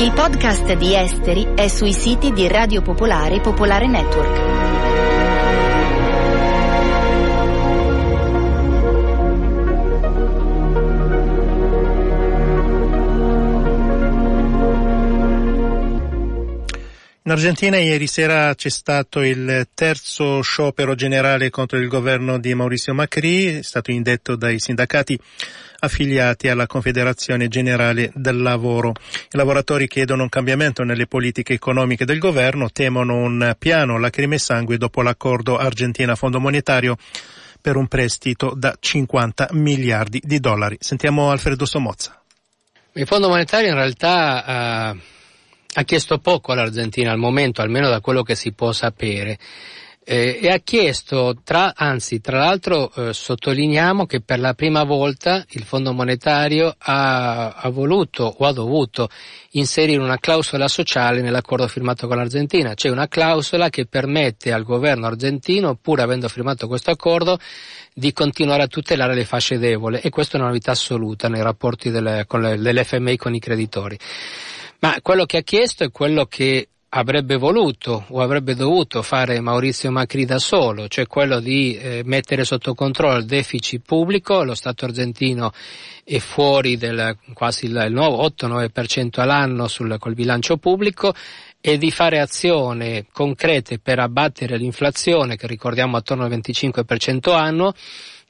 Il 0.00 0.12
podcast 0.12 0.72
di 0.76 0.94
Esteri 0.94 1.48
è 1.54 1.68
sui 1.68 1.92
siti 1.92 2.32
di 2.32 2.48
Radio 2.48 2.80
Popolare 2.80 3.36
e 3.36 3.40
Popolare 3.40 3.86
Network. 3.86 4.59
In 17.30 17.36
Argentina 17.36 17.78
ieri 17.78 18.08
sera 18.08 18.52
c'è 18.56 18.70
stato 18.70 19.20
il 19.22 19.68
terzo 19.72 20.40
sciopero 20.40 20.96
generale 20.96 21.48
contro 21.48 21.78
il 21.78 21.86
governo 21.86 22.40
di 22.40 22.52
Mauricio 22.54 22.92
Macri, 22.92 23.58
è 23.58 23.62
stato 23.62 23.92
indetto 23.92 24.34
dai 24.34 24.58
sindacati 24.58 25.16
affiliati 25.78 26.48
alla 26.48 26.66
Confederazione 26.66 27.46
Generale 27.46 28.10
del 28.16 28.42
Lavoro. 28.42 28.94
I 29.30 29.36
lavoratori 29.36 29.86
chiedono 29.86 30.24
un 30.24 30.28
cambiamento 30.28 30.82
nelle 30.82 31.06
politiche 31.06 31.52
economiche 31.52 32.04
del 32.04 32.18
governo, 32.18 32.68
temono 32.68 33.14
un 33.18 33.54
piano 33.56 33.96
lacrime 33.96 34.34
e 34.34 34.40
sangue 34.40 34.76
dopo 34.76 35.00
l'accordo 35.00 35.56
Argentina-Fondo 35.56 36.40
Monetario 36.40 36.96
per 37.60 37.76
un 37.76 37.86
prestito 37.86 38.54
da 38.56 38.76
50 38.76 39.50
miliardi 39.52 40.20
di 40.24 40.40
dollari. 40.40 40.78
Sentiamo 40.80 41.30
Alfredo 41.30 41.64
Somozza. 41.64 42.20
Il 42.94 43.06
Fondo 43.06 43.28
Monetario 43.28 43.68
in 43.68 43.76
realtà 43.76 44.94
uh 44.96 45.18
ha 45.74 45.82
chiesto 45.84 46.18
poco 46.18 46.52
all'Argentina 46.52 47.12
al 47.12 47.18
momento, 47.18 47.62
almeno 47.62 47.88
da 47.88 48.00
quello 48.00 48.22
che 48.22 48.34
si 48.34 48.52
può 48.52 48.72
sapere. 48.72 49.38
Eh, 50.02 50.40
e 50.42 50.48
ha 50.48 50.58
chiesto, 50.58 51.36
tra, 51.44 51.74
anzi, 51.76 52.20
tra 52.20 52.38
l'altro 52.38 52.90
eh, 52.94 53.12
sottolineiamo 53.12 54.06
che 54.06 54.22
per 54.22 54.40
la 54.40 54.54
prima 54.54 54.82
volta 54.82 55.44
il 55.50 55.62
Fondo 55.62 55.92
Monetario 55.92 56.74
ha, 56.76 57.52
ha, 57.52 57.68
voluto 57.68 58.24
o 58.24 58.46
ha 58.46 58.52
dovuto 58.52 59.08
inserire 59.50 60.02
una 60.02 60.18
clausola 60.18 60.68
sociale 60.68 61.20
nell'accordo 61.20 61.68
firmato 61.68 62.08
con 62.08 62.16
l'Argentina, 62.16 62.74
cioè 62.74 62.90
una 62.90 63.08
clausola 63.08 63.68
che 63.68 63.86
permette 63.86 64.52
al 64.52 64.64
governo 64.64 65.06
argentino, 65.06 65.76
pur 65.76 66.00
avendo 66.00 66.28
firmato 66.28 66.66
questo 66.66 66.90
accordo, 66.90 67.38
di 67.94 68.12
continuare 68.12 68.62
a 68.62 68.68
tutelare 68.68 69.14
le 69.14 69.24
fasce 69.24 69.58
deboli 69.58 70.00
e 70.02 70.08
questa 70.08 70.38
è 70.38 70.40
una 70.40 70.48
novità 70.48 70.72
assoluta 70.72 71.28
nei 71.28 71.42
rapporti 71.42 71.90
delle, 71.90 72.24
con 72.26 72.40
le, 72.40 72.56
dell'FMI 72.56 73.16
con 73.16 73.34
i 73.34 73.38
creditori. 73.38 73.98
Ma 74.80 74.98
quello 75.02 75.24
che 75.26 75.38
ha 75.38 75.42
chiesto 75.42 75.84
è 75.84 75.90
quello 75.90 76.26
che 76.26 76.68
avrebbe 76.92 77.36
voluto 77.36 78.06
o 78.08 78.20
avrebbe 78.20 78.54
dovuto 78.54 79.02
fare 79.02 79.40
Maurizio 79.40 79.90
Macri 79.92 80.24
da 80.24 80.38
solo, 80.38 80.88
cioè 80.88 81.06
quello 81.06 81.38
di 81.38 81.76
eh, 81.76 82.02
mettere 82.04 82.44
sotto 82.44 82.74
controllo 82.74 83.18
il 83.18 83.26
deficit 83.26 83.82
pubblico, 83.84 84.42
lo 84.42 84.54
Stato 84.54 84.86
argentino 84.86 85.52
è 86.02 86.18
fuori 86.18 86.76
del 86.76 87.16
quasi 87.32 87.66
il, 87.66 87.72
il 87.72 87.94
8-9% 87.94 89.20
all'anno 89.20 89.68
sul, 89.68 89.96
col 90.00 90.14
bilancio 90.14 90.56
pubblico 90.56 91.14
e 91.60 91.78
di 91.78 91.90
fare 91.90 92.18
azioni 92.18 93.06
concrete 93.12 93.78
per 93.78 94.00
abbattere 94.00 94.56
l'inflazione 94.56 95.36
che 95.36 95.46
ricordiamo 95.46 95.96
attorno 95.96 96.24
al 96.24 96.30
25% 96.30 97.32
annuo 97.32 97.72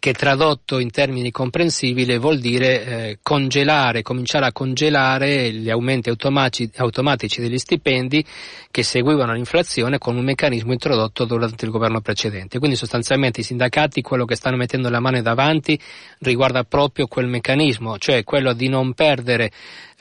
che 0.00 0.14
tradotto 0.14 0.78
in 0.78 0.90
termini 0.90 1.30
comprensibili 1.30 2.18
vuol 2.18 2.38
dire 2.38 2.84
eh, 2.84 3.18
congelare, 3.22 4.02
cominciare 4.02 4.46
a 4.46 4.52
congelare 4.52 5.52
gli 5.52 5.68
aumenti 5.68 6.08
automatici, 6.08 6.70
automatici 6.76 7.40
degli 7.40 7.58
stipendi 7.58 8.24
che 8.70 8.82
seguivano 8.82 9.34
l'inflazione 9.34 9.98
con 9.98 10.16
un 10.16 10.24
meccanismo 10.24 10.72
introdotto 10.72 11.26
durante 11.26 11.66
il 11.66 11.70
governo 11.70 12.00
precedente. 12.00 12.58
Quindi 12.58 12.76
sostanzialmente 12.76 13.40
i 13.40 13.44
sindacati 13.44 14.00
quello 14.00 14.24
che 14.24 14.36
stanno 14.36 14.56
mettendo 14.56 14.88
la 14.88 15.00
mano 15.00 15.20
davanti 15.20 15.78
riguarda 16.20 16.64
proprio 16.64 17.06
quel 17.06 17.26
meccanismo, 17.26 17.98
cioè 17.98 18.24
quello 18.24 18.54
di 18.54 18.68
non 18.68 18.94
perdere 18.94 19.50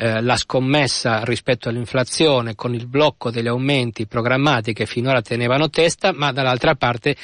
eh, 0.02 0.22
la 0.22 0.38
scommessa 0.38 1.26
rispetto 1.26 1.68
all'inflazione 1.68 2.56
con 2.56 2.74
il 2.74 2.88
blocco 2.88 3.32
degli 3.32 3.50
aumenti 3.50 4.08
programmati 4.08 4.72
che 4.72 4.86
finora 4.86 5.22
tenevano 5.22 5.70
testa, 5.70 6.14
ma 6.14 6.32
dall'altra 6.32 6.76
parte 6.76 7.18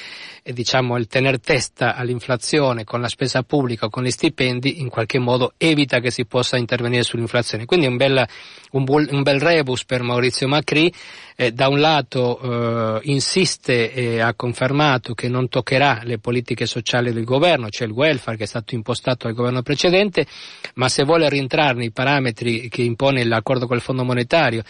eh, 0.44 0.51
diciamo 0.51 0.98
il 0.98 1.08
tener 1.08 1.39
testa 1.39 1.96
all'inflazione 1.96 2.84
con 2.84 3.00
la 3.00 3.08
spesa 3.08 3.44
pubblica 3.44 3.88
con 3.88 4.03
gli 4.03 4.12
stipendi 4.12 4.82
in 4.82 4.89
qualche 4.89 5.20
modo 5.20 5.53
evita 5.55 6.01
che 6.01 6.12
si 6.12 6.25
possa 6.25 6.58
intervenire 6.58 7.03
sull'inflazione. 7.03 7.63
Quindi 7.63 7.88
un 7.88 7.96
bel, 7.96 8.27
un, 8.72 8.84
un 8.86 9.22
bel 9.22 9.39
rebus 9.39 9.86
per 9.86 10.03
Maurizio 10.03 10.50
Macri, 10.50 10.91
eh, 11.36 11.51
da 11.51 11.68
un 11.68 11.80
lato 11.80 12.39
eh, 12.39 13.00
insiste 13.04 13.92
e 13.92 14.22
ha 14.22 14.34
confermato 14.34 15.13
che 15.13 15.27
non 15.27 15.50
toccherà 15.50 16.01
le 16.04 16.18
politiche 16.18 16.65
sociali 16.65 17.12
del 17.12 17.24
governo, 17.25 17.70
cioè 17.70 17.88
il 17.88 17.94
welfare 17.94 18.38
che 18.38 18.44
è 18.44 18.48
stato 18.48 18.75
impostato 18.75 19.27
dal 19.27 19.36
governo 19.36 19.62
precedente, 19.62 20.25
ma 20.75 20.88
se 20.88 21.04
vuole 21.04 21.30
rientrare 21.30 21.75
nei 21.75 21.92
parametri 21.92 22.70
che 22.70 22.82
impone 22.82 23.24
l'accordo 23.25 23.68
con 23.68 23.75
il 23.75 23.82
Fondo 23.82 24.04
monetario 24.04 24.63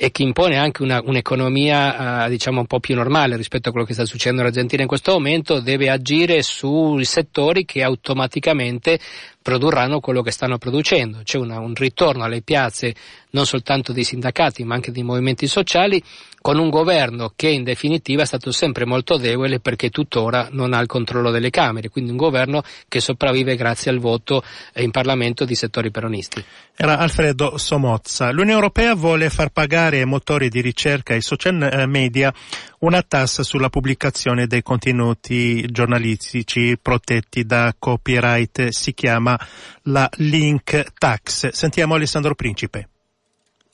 e 0.00 0.12
che 0.12 0.22
impone 0.22 0.56
anche 0.56 0.82
una, 0.84 1.02
un'economia 1.04 2.26
uh, 2.26 2.28
diciamo 2.28 2.60
un 2.60 2.66
po' 2.66 2.78
più 2.78 2.94
normale 2.94 3.36
rispetto 3.36 3.68
a 3.68 3.72
quello 3.72 3.84
che 3.84 3.94
sta 3.94 4.04
succedendo 4.04 4.42
in 4.42 4.46
Argentina 4.46 4.82
in 4.82 4.86
questo 4.86 5.10
momento, 5.10 5.58
deve 5.58 5.90
agire 5.90 6.40
sui 6.42 7.04
settori 7.04 7.64
che 7.64 7.82
automaticamente 7.82 9.00
produrranno 9.42 9.98
quello 9.98 10.22
che 10.22 10.30
stanno 10.30 10.56
producendo. 10.56 11.22
C'è 11.24 11.38
una, 11.38 11.58
un 11.58 11.74
ritorno 11.74 12.22
alle 12.22 12.42
piazze 12.42 12.94
non 13.30 13.44
soltanto 13.44 13.92
dei 13.92 14.04
sindacati 14.04 14.62
ma 14.62 14.74
anche 14.74 14.92
dei 14.92 15.02
movimenti 15.02 15.46
sociali 15.46 16.02
con 16.40 16.58
un 16.58 16.70
governo 16.70 17.32
che 17.34 17.48
in 17.48 17.64
definitiva 17.64 18.22
è 18.22 18.26
stato 18.26 18.52
sempre 18.52 18.84
molto 18.84 19.16
debole 19.16 19.58
perché 19.58 19.90
tuttora 19.90 20.48
non 20.52 20.72
ha 20.72 20.80
il 20.80 20.86
controllo 20.86 21.30
delle 21.30 21.50
Camere, 21.50 21.88
quindi 21.88 22.10
un 22.10 22.16
governo 22.16 22.62
che 22.88 23.00
sopravvive 23.00 23.56
grazie 23.56 23.90
al 23.90 23.98
voto 23.98 24.42
in 24.76 24.90
Parlamento 24.90 25.44
di 25.44 25.54
settori 25.54 25.90
peronisti. 25.90 26.42
Era 26.76 26.98
Alfredo 26.98 27.58
Somozza. 27.58 28.30
L'Unione 28.30 28.52
Europea 28.52 28.94
vuole 28.94 29.30
far 29.30 29.50
pagare 29.50 29.87
ai 29.96 30.04
motori 30.04 30.48
di 30.48 30.60
ricerca 30.60 31.14
e 31.14 31.22
social 31.22 31.62
eh, 31.62 31.86
media 31.86 32.32
una 32.80 33.02
tassa 33.02 33.42
sulla 33.42 33.70
pubblicazione 33.70 34.46
dei 34.46 34.62
contenuti 34.62 35.66
giornalistici 35.70 36.78
protetti 36.80 37.44
da 37.44 37.74
copyright. 37.78 38.68
Si 38.68 38.92
chiama 38.92 39.38
la 39.84 40.08
Link 40.16 40.92
Tax. 40.98 41.48
Sentiamo 41.48 41.94
Alessandro 41.94 42.34
Principe. 42.34 42.88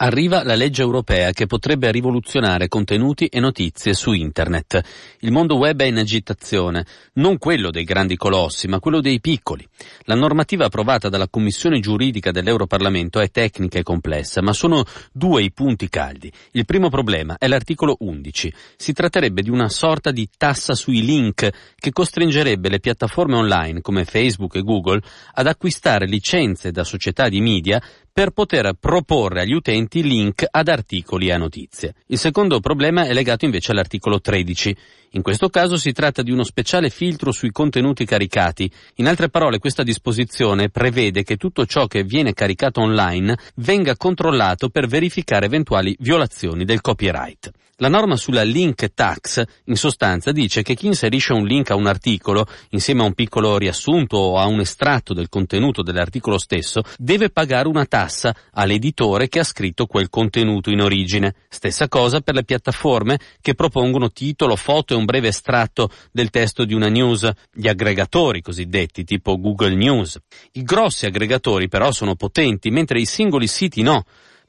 Arriva 0.04 0.44
la 0.44 0.54
legge 0.54 0.82
europea 0.82 1.32
che 1.32 1.46
potrebbe 1.46 1.90
rivoluzionare 1.90 2.68
contenuti 2.68 3.24
e 3.24 3.40
notizie 3.40 3.94
su 3.94 4.12
Internet. 4.12 4.78
Il 5.20 5.32
mondo 5.32 5.56
web 5.56 5.80
è 5.80 5.86
in 5.86 5.96
agitazione, 5.96 6.84
non 7.14 7.38
quello 7.38 7.70
dei 7.70 7.84
grandi 7.84 8.14
colossi, 8.14 8.68
ma 8.68 8.80
quello 8.80 9.00
dei 9.00 9.18
piccoli. 9.18 9.66
La 10.00 10.14
normativa 10.14 10.66
approvata 10.66 11.08
dalla 11.08 11.28
Commissione 11.28 11.80
giuridica 11.80 12.32
dell'Europarlamento 12.32 13.18
è 13.18 13.30
tecnica 13.30 13.78
e 13.78 13.82
complessa, 13.82 14.42
ma 14.42 14.52
sono 14.52 14.84
due 15.10 15.42
i 15.42 15.52
punti 15.52 15.88
caldi. 15.88 16.30
Il 16.50 16.66
primo 16.66 16.90
problema 16.90 17.36
è 17.38 17.46
l'articolo 17.46 17.96
11. 18.00 18.52
Si 18.76 18.92
tratterebbe 18.92 19.40
di 19.40 19.48
una 19.48 19.70
sorta 19.70 20.10
di 20.10 20.28
tassa 20.36 20.74
sui 20.74 21.02
link 21.02 21.48
che 21.76 21.92
costringerebbe 21.92 22.68
le 22.68 22.80
piattaforme 22.80 23.36
online 23.36 23.80
come 23.80 24.04
Facebook 24.04 24.56
e 24.56 24.60
Google 24.60 25.00
ad 25.32 25.46
acquistare 25.46 26.04
licenze 26.04 26.72
da 26.72 26.84
società 26.84 27.30
di 27.30 27.40
media 27.40 27.82
per 28.14 28.30
poter 28.30 28.74
proporre 28.78 29.40
agli 29.40 29.54
utenti 29.54 29.93
link 30.02 30.44
ad 30.50 30.68
articoli 30.68 31.28
e 31.28 31.32
a 31.32 31.38
notizie. 31.38 31.94
Il 32.06 32.18
secondo 32.18 32.60
problema 32.60 33.04
è 33.06 33.12
legato 33.12 33.44
invece 33.44 33.72
all'articolo 33.72 34.20
13. 34.20 34.76
In 35.10 35.22
questo 35.22 35.48
caso 35.48 35.76
si 35.76 35.92
tratta 35.92 36.22
di 36.22 36.32
uno 36.32 36.42
speciale 36.42 36.90
filtro 36.90 37.30
sui 37.30 37.52
contenuti 37.52 38.04
caricati. 38.04 38.70
In 38.96 39.06
altre 39.06 39.28
parole, 39.28 39.58
questa 39.58 39.82
disposizione 39.82 40.70
prevede 40.70 41.22
che 41.22 41.36
tutto 41.36 41.66
ciò 41.66 41.86
che 41.86 42.02
viene 42.02 42.32
caricato 42.32 42.80
online 42.80 43.36
venga 43.56 43.96
controllato 43.96 44.68
per 44.68 44.86
verificare 44.86 45.46
eventuali 45.46 45.96
violazioni 46.00 46.64
del 46.64 46.80
copyright. 46.80 47.52
La 47.78 47.88
norma 47.88 48.14
sulla 48.14 48.44
link 48.44 48.94
tax 48.94 49.42
in 49.64 49.74
sostanza 49.74 50.30
dice 50.30 50.62
che 50.62 50.76
chi 50.76 50.86
inserisce 50.86 51.32
un 51.32 51.44
link 51.44 51.72
a 51.72 51.74
un 51.74 51.88
articolo 51.88 52.46
insieme 52.70 53.02
a 53.02 53.06
un 53.06 53.14
piccolo 53.14 53.58
riassunto 53.58 54.16
o 54.16 54.38
a 54.38 54.46
un 54.46 54.60
estratto 54.60 55.12
del 55.12 55.28
contenuto 55.28 55.82
dell'articolo 55.82 56.38
stesso 56.38 56.82
deve 56.96 57.30
pagare 57.30 57.66
una 57.66 57.84
tassa 57.84 58.32
all'editore 58.52 59.28
che 59.28 59.40
ha 59.40 59.44
scritto 59.44 59.86
quel 59.86 60.08
contenuto 60.08 60.70
in 60.70 60.82
origine. 60.82 61.34
Stessa 61.48 61.88
cosa 61.88 62.20
per 62.20 62.34
le 62.34 62.44
piattaforme 62.44 63.18
che 63.40 63.54
propongono 63.54 64.12
titolo, 64.12 64.54
foto 64.54 64.94
e 64.94 64.96
un 64.96 65.04
breve 65.04 65.28
estratto 65.28 65.90
del 66.12 66.30
testo 66.30 66.64
di 66.64 66.74
una 66.74 66.88
news, 66.88 67.28
gli 67.52 67.66
aggregatori 67.66 68.40
cosiddetti 68.40 69.02
tipo 69.02 69.36
Google 69.36 69.74
News. 69.74 70.16
I 70.52 70.62
grossi 70.62 71.06
aggregatori 71.06 71.66
però 71.66 71.90
sono 71.90 72.14
potenti 72.14 72.70
mentre 72.70 73.00
i 73.00 73.04
singoli 73.04 73.48
siti 73.48 73.82
no 73.82 74.04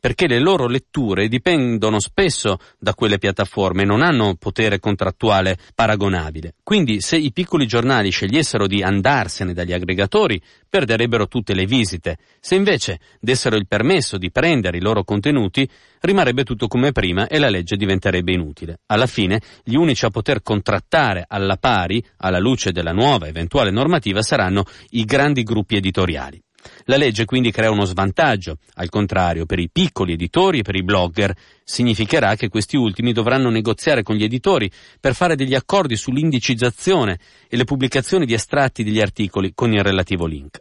perché 0.05 0.27
le 0.27 0.37
loro 0.37 0.67
letture 0.67 1.27
dipendono 1.27 1.99
spesso 1.99 2.59
da 2.77 2.93
quelle 2.93 3.17
piattaforme 3.17 3.81
e 3.81 3.85
non 3.85 4.03
hanno 4.03 4.35
potere 4.35 4.77
contrattuale 4.77 5.57
paragonabile. 5.73 6.53
Quindi 6.61 7.01
se 7.01 7.17
i 7.17 7.31
piccoli 7.31 7.65
giornali 7.65 8.11
scegliessero 8.11 8.67
di 8.67 8.83
andarsene 8.83 9.51
dagli 9.51 9.73
aggregatori, 9.73 10.39
perderebbero 10.69 11.27
tutte 11.27 11.55
le 11.55 11.65
visite. 11.65 12.19
Se 12.39 12.53
invece 12.53 12.99
dessero 13.19 13.55
il 13.55 13.65
permesso 13.65 14.19
di 14.19 14.29
prendere 14.29 14.77
i 14.77 14.81
loro 14.81 15.03
contenuti, 15.03 15.67
rimarrebbe 16.01 16.43
tutto 16.43 16.67
come 16.67 16.91
prima 16.91 17.25
e 17.25 17.39
la 17.39 17.49
legge 17.49 17.75
diventerebbe 17.75 18.31
inutile. 18.31 18.81
Alla 18.85 19.07
fine, 19.07 19.41
gli 19.63 19.73
unici 19.73 20.05
a 20.05 20.11
poter 20.11 20.43
contrattare 20.43 21.25
alla 21.27 21.57
pari, 21.57 22.05
alla 22.17 22.37
luce 22.37 22.71
della 22.71 22.93
nuova 22.93 23.25
eventuale 23.25 23.71
normativa, 23.71 24.21
saranno 24.21 24.65
i 24.89 25.03
grandi 25.03 25.41
gruppi 25.41 25.77
editoriali. 25.77 26.44
La 26.85 26.97
legge 26.97 27.25
quindi 27.25 27.51
crea 27.51 27.71
uno 27.71 27.85
svantaggio, 27.85 28.57
al 28.75 28.89
contrario, 28.89 29.45
per 29.45 29.59
i 29.59 29.69
piccoli 29.71 30.13
editori 30.13 30.59
e 30.59 30.61
per 30.61 30.75
i 30.75 30.83
blogger. 30.83 31.33
Significherà 31.63 32.35
che 32.35 32.49
questi 32.49 32.77
ultimi 32.77 33.11
dovranno 33.11 33.49
negoziare 33.49 34.03
con 34.03 34.15
gli 34.15 34.23
editori 34.23 34.69
per 34.99 35.15
fare 35.15 35.35
degli 35.35 35.55
accordi 35.55 35.95
sull'indicizzazione 35.95 37.19
e 37.47 37.57
le 37.57 37.63
pubblicazioni 37.63 38.25
di 38.25 38.33
estratti 38.33 38.83
degli 38.83 39.01
articoli 39.01 39.53
con 39.53 39.73
il 39.73 39.83
relativo 39.83 40.25
link. 40.25 40.59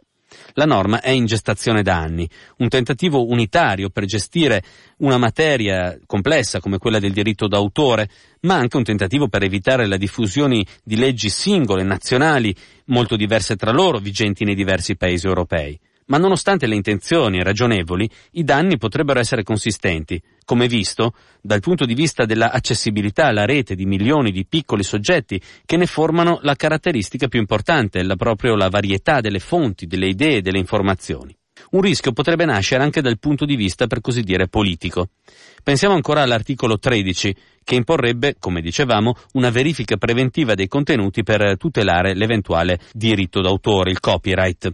La 0.53 0.65
norma 0.65 1.01
è 1.01 1.09
in 1.09 1.25
gestazione 1.25 1.81
da 1.81 1.97
anni, 1.97 2.29
un 2.57 2.69
tentativo 2.69 3.27
unitario 3.27 3.89
per 3.89 4.05
gestire 4.05 4.63
una 4.97 5.17
materia 5.17 5.97
complessa 6.05 6.59
come 6.59 6.77
quella 6.77 6.99
del 6.99 7.13
diritto 7.13 7.47
d'autore, 7.47 8.09
ma 8.41 8.55
anche 8.55 8.77
un 8.77 8.83
tentativo 8.83 9.27
per 9.27 9.43
evitare 9.43 9.85
la 9.85 9.97
diffusione 9.97 10.65
di 10.83 10.97
leggi 10.97 11.29
singole, 11.29 11.83
nazionali, 11.83 12.55
molto 12.85 13.15
diverse 13.15 13.55
tra 13.55 13.71
loro, 13.71 13.99
vigenti 13.99 14.43
nei 14.43 14.55
diversi 14.55 14.95
paesi 14.95 15.27
europei 15.27 15.79
ma 16.05 16.17
nonostante 16.17 16.67
le 16.67 16.75
intenzioni 16.75 17.41
ragionevoli, 17.41 18.09
i 18.31 18.43
danni 18.43 18.77
potrebbero 18.77 19.19
essere 19.19 19.43
consistenti, 19.43 20.21
come 20.43 20.67
visto 20.67 21.13
dal 21.41 21.61
punto 21.61 21.85
di 21.85 21.93
vista 21.93 22.25
dell'accessibilità 22.25 23.25
alla 23.25 23.45
rete 23.45 23.75
di 23.75 23.85
milioni 23.85 24.31
di 24.31 24.45
piccoli 24.45 24.83
soggetti 24.83 25.41
che 25.65 25.77
ne 25.77 25.85
formano 25.85 26.39
la 26.41 26.55
caratteristica 26.55 27.27
più 27.27 27.39
importante, 27.39 28.03
la 28.03 28.15
proprio 28.15 28.55
la 28.55 28.69
varietà 28.69 29.21
delle 29.21 29.39
fonti, 29.39 29.87
delle 29.87 30.07
idee 30.07 30.37
e 30.37 30.41
delle 30.41 30.59
informazioni. 30.59 31.35
Un 31.71 31.81
rischio 31.81 32.11
potrebbe 32.11 32.45
nascere 32.45 32.83
anche 32.83 33.01
dal 33.01 33.19
punto 33.19 33.45
di 33.45 33.55
vista, 33.55 33.87
per 33.87 34.01
così 34.01 34.21
dire, 34.21 34.47
politico. 34.47 35.09
Pensiamo 35.63 35.95
ancora 35.95 36.21
all'articolo 36.21 36.77
13, 36.77 37.35
che 37.63 37.75
imporrebbe, 37.75 38.35
come 38.39 38.61
dicevamo, 38.61 39.15
una 39.33 39.49
verifica 39.49 39.97
preventiva 39.97 40.53
dei 40.53 40.67
contenuti 40.67 41.23
per 41.23 41.57
tutelare 41.57 42.13
l'eventuale 42.13 42.79
diritto 42.93 43.41
d'autore, 43.41 43.91
il 43.91 43.99
copyright. 43.99 44.71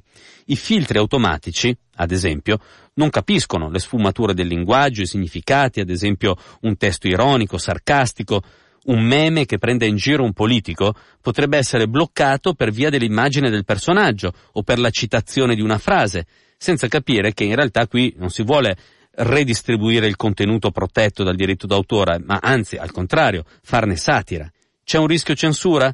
I 0.48 0.56
filtri 0.56 0.98
automatici, 0.98 1.76
ad 1.96 2.12
esempio, 2.12 2.60
non 2.96 3.10
capiscono 3.10 3.70
le 3.70 3.80
sfumature 3.80 4.34
del 4.34 4.48
linguaggio, 4.48 5.02
i 5.02 5.08
significati, 5.08 5.80
ad 5.80 5.90
esempio 5.90 6.36
un 6.62 6.76
testo 6.76 7.08
ironico, 7.08 7.58
sarcastico, 7.58 8.42
un 8.84 9.04
meme 9.04 9.46
che 9.46 9.60
prende 9.60 9.86
in 9.86 9.96
giro 9.96 10.24
un 10.24 10.34
politico 10.34 10.96
potrebbe 11.22 11.58
essere 11.58 11.88
bloccato 11.88 12.54
per 12.54 12.72
via 12.72 12.90
dell'immagine 12.90 13.50
del 13.50 13.64
personaggio 13.64 14.34
o 14.54 14.64
per 14.64 14.80
la 14.80 14.90
citazione 14.90 15.54
di 15.54 15.62
una 15.62 15.78
frase, 15.78 16.26
senza 16.62 16.88
capire 16.88 17.34
che 17.34 17.44
in 17.44 17.56
realtà 17.56 17.88
qui 17.88 18.14
non 18.18 18.30
si 18.30 18.44
vuole 18.44 18.78
redistribuire 19.14 20.06
il 20.06 20.16
contenuto 20.16 20.70
protetto 20.70 21.24
dal 21.24 21.34
diritto 21.34 21.66
d'autore, 21.66 22.22
ma 22.24 22.38
anzi, 22.40 22.76
al 22.76 22.92
contrario, 22.92 23.46
farne 23.64 23.96
satira. 23.96 24.48
C'è 24.84 25.00
un 25.00 25.08
rischio 25.08 25.34
censura? 25.34 25.92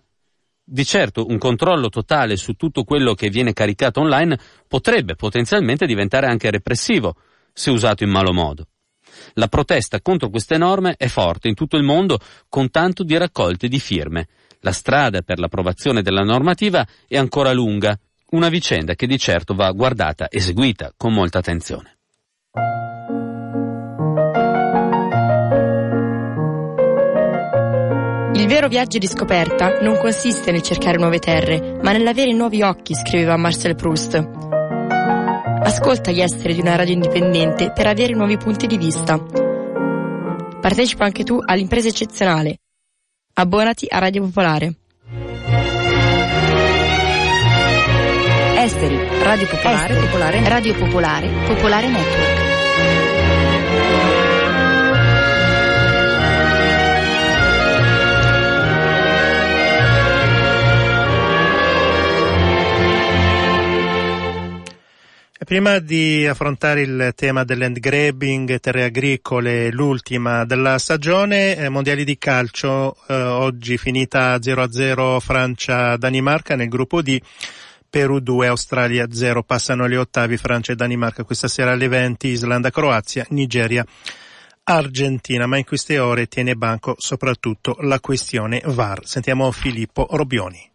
Di 0.61 0.83
certo, 0.83 1.25
un 1.25 1.37
controllo 1.37 1.87
totale 1.87 2.35
su 2.35 2.55
tutto 2.55 2.83
quello 2.83 3.13
che 3.13 3.29
viene 3.29 3.53
caricato 3.53 4.01
online 4.01 4.37
potrebbe 4.67 5.15
potenzialmente 5.15 5.85
diventare 5.85 6.27
anche 6.27 6.51
repressivo, 6.51 7.15
se 7.53 7.69
usato 7.69 8.03
in 8.03 8.09
malo 8.09 8.33
modo. 8.33 8.67
La 9.35 9.47
protesta 9.47 10.01
contro 10.01 10.29
queste 10.29 10.57
norme 10.57 10.95
è 10.97 11.07
forte 11.07 11.47
in 11.47 11.55
tutto 11.55 11.77
il 11.77 11.83
mondo 11.83 12.19
con 12.49 12.69
tanto 12.69 13.05
di 13.05 13.15
raccolte 13.15 13.69
di 13.69 13.79
firme. 13.79 14.27
La 14.59 14.73
strada 14.73 15.21
per 15.21 15.39
l'approvazione 15.39 16.01
della 16.01 16.23
normativa 16.23 16.85
è 17.07 17.15
ancora 17.15 17.53
lunga, 17.53 17.97
una 18.31 18.49
vicenda 18.49 18.95
che 18.95 19.07
di 19.07 19.17
certo 19.17 19.53
va 19.55 19.71
guardata 19.71 20.27
e 20.27 20.39
seguita 20.39 20.91
con 20.97 21.13
molta 21.13 21.39
attenzione. 21.39 21.97
Il 28.33 28.45
vero 28.45 28.67
viaggio 28.67 28.97
di 28.97 29.07
scoperta 29.07 29.79
non 29.79 29.97
consiste 29.97 30.51
nel 30.51 30.61
cercare 30.61 30.97
nuove 30.97 31.19
terre, 31.19 31.79
ma 31.81 31.91
nell'avere 31.91 32.33
nuovi 32.33 32.61
occhi, 32.61 32.93
scriveva 32.93 33.37
Marcel 33.37 33.75
Proust. 33.75 34.15
Ascolta 35.63 36.11
gli 36.11 36.21
esteri 36.21 36.53
di 36.53 36.59
una 36.59 36.75
radio 36.75 36.93
indipendente 36.93 37.71
per 37.71 37.87
avere 37.87 38.13
nuovi 38.13 38.37
punti 38.37 38.67
di 38.67 38.77
vista. 38.77 39.17
Partecipa 39.17 41.05
anche 41.05 41.23
tu 41.23 41.39
all'impresa 41.43 41.87
eccezionale. 41.87 42.59
Abbonati 43.33 43.85
a 43.89 43.99
Radio 43.99 44.23
Popolare. 44.23 44.75
Esteri, 48.67 48.97
Radio 49.23 49.47
Popolare, 49.47 49.93
Esteri, 49.93 50.05
Popolare, 50.07 50.49
Radio 50.49 50.73
Popolare, 50.75 51.29
Popolare 51.45 51.87
Network. 51.87 52.47
Prima 65.47 65.79
di 65.79 66.27
affrontare 66.27 66.81
il 66.81 67.13
tema 67.15 67.45
dell'end 67.45 67.79
grabbing, 67.79 68.59
terre 68.59 68.83
agricole, 68.83 69.71
l'ultima 69.71 70.43
della 70.43 70.77
stagione, 70.77 71.55
eh, 71.55 71.69
mondiali 71.69 72.03
di 72.03 72.17
calcio, 72.17 72.97
eh, 73.07 73.13
oggi 73.13 73.77
finita 73.77 74.41
0-0 74.41 75.21
Francia-Danimarca 75.21 76.57
nel 76.57 76.67
gruppo 76.67 77.01
D, 77.01 77.17
Perù 77.89 78.19
2, 78.19 78.47
Australia 78.47 79.07
0, 79.09 79.43
passano 79.43 79.87
gli 79.87 79.95
ottavi 79.95 80.37
Francia 80.37 80.73
e 80.73 80.75
Danimarca 80.75 81.23
questa 81.23 81.47
sera 81.47 81.71
alle 81.71 81.87
20, 81.87 82.27
Islanda, 82.27 82.69
Croazia, 82.69 83.25
Nigeria, 83.29 83.85
Argentina, 84.63 85.45
ma 85.45 85.57
in 85.57 85.63
queste 85.63 85.97
ore 85.97 86.27
tiene 86.27 86.55
banco 86.55 86.95
soprattutto 86.97 87.77
la 87.81 88.01
questione 88.01 88.61
VAR. 88.65 89.05
Sentiamo 89.05 89.49
Filippo 89.51 90.07
Robioni. 90.09 90.69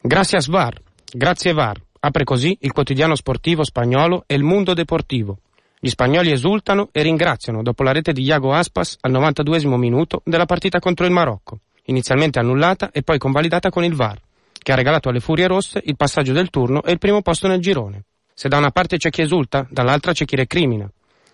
Gracias 0.00 0.48
VAR, 0.48 0.80
grazie 1.12 1.52
VAR. 1.52 1.80
Apre 2.00 2.24
così 2.24 2.56
il 2.60 2.72
quotidiano 2.72 3.14
sportivo 3.14 3.64
spagnolo 3.64 4.24
El 4.26 4.42
Mundo 4.42 4.74
Deportivo. 4.74 5.38
Gli 5.78 5.88
spagnoli 5.88 6.32
esultano 6.32 6.88
e 6.90 7.02
ringraziano 7.02 7.62
dopo 7.62 7.84
la 7.84 7.92
rete 7.92 8.12
di 8.12 8.22
Iago 8.22 8.52
Aspas 8.52 8.96
al 9.00 9.12
92 9.12 9.64
minuto 9.76 10.22
della 10.24 10.46
partita 10.46 10.80
contro 10.80 11.06
il 11.06 11.12
Marocco, 11.12 11.60
inizialmente 11.84 12.40
annullata 12.40 12.90
e 12.90 13.02
poi 13.02 13.18
convalidata 13.18 13.70
con 13.70 13.84
il 13.84 13.94
VAR, 13.94 14.20
che 14.66 14.72
ha 14.72 14.74
regalato 14.74 15.10
alle 15.10 15.20
Furie 15.20 15.46
Rosse 15.46 15.80
il 15.84 15.94
passaggio 15.94 16.32
del 16.32 16.50
turno 16.50 16.82
e 16.82 16.90
il 16.90 16.98
primo 16.98 17.22
posto 17.22 17.46
nel 17.46 17.60
girone. 17.60 18.06
Se 18.34 18.48
da 18.48 18.56
una 18.56 18.72
parte 18.72 18.96
c'è 18.96 19.10
chi 19.10 19.22
esulta, 19.22 19.64
dall'altra 19.70 20.10
c'è 20.10 20.24
chi 20.24 20.34
recrimina. 20.34 20.90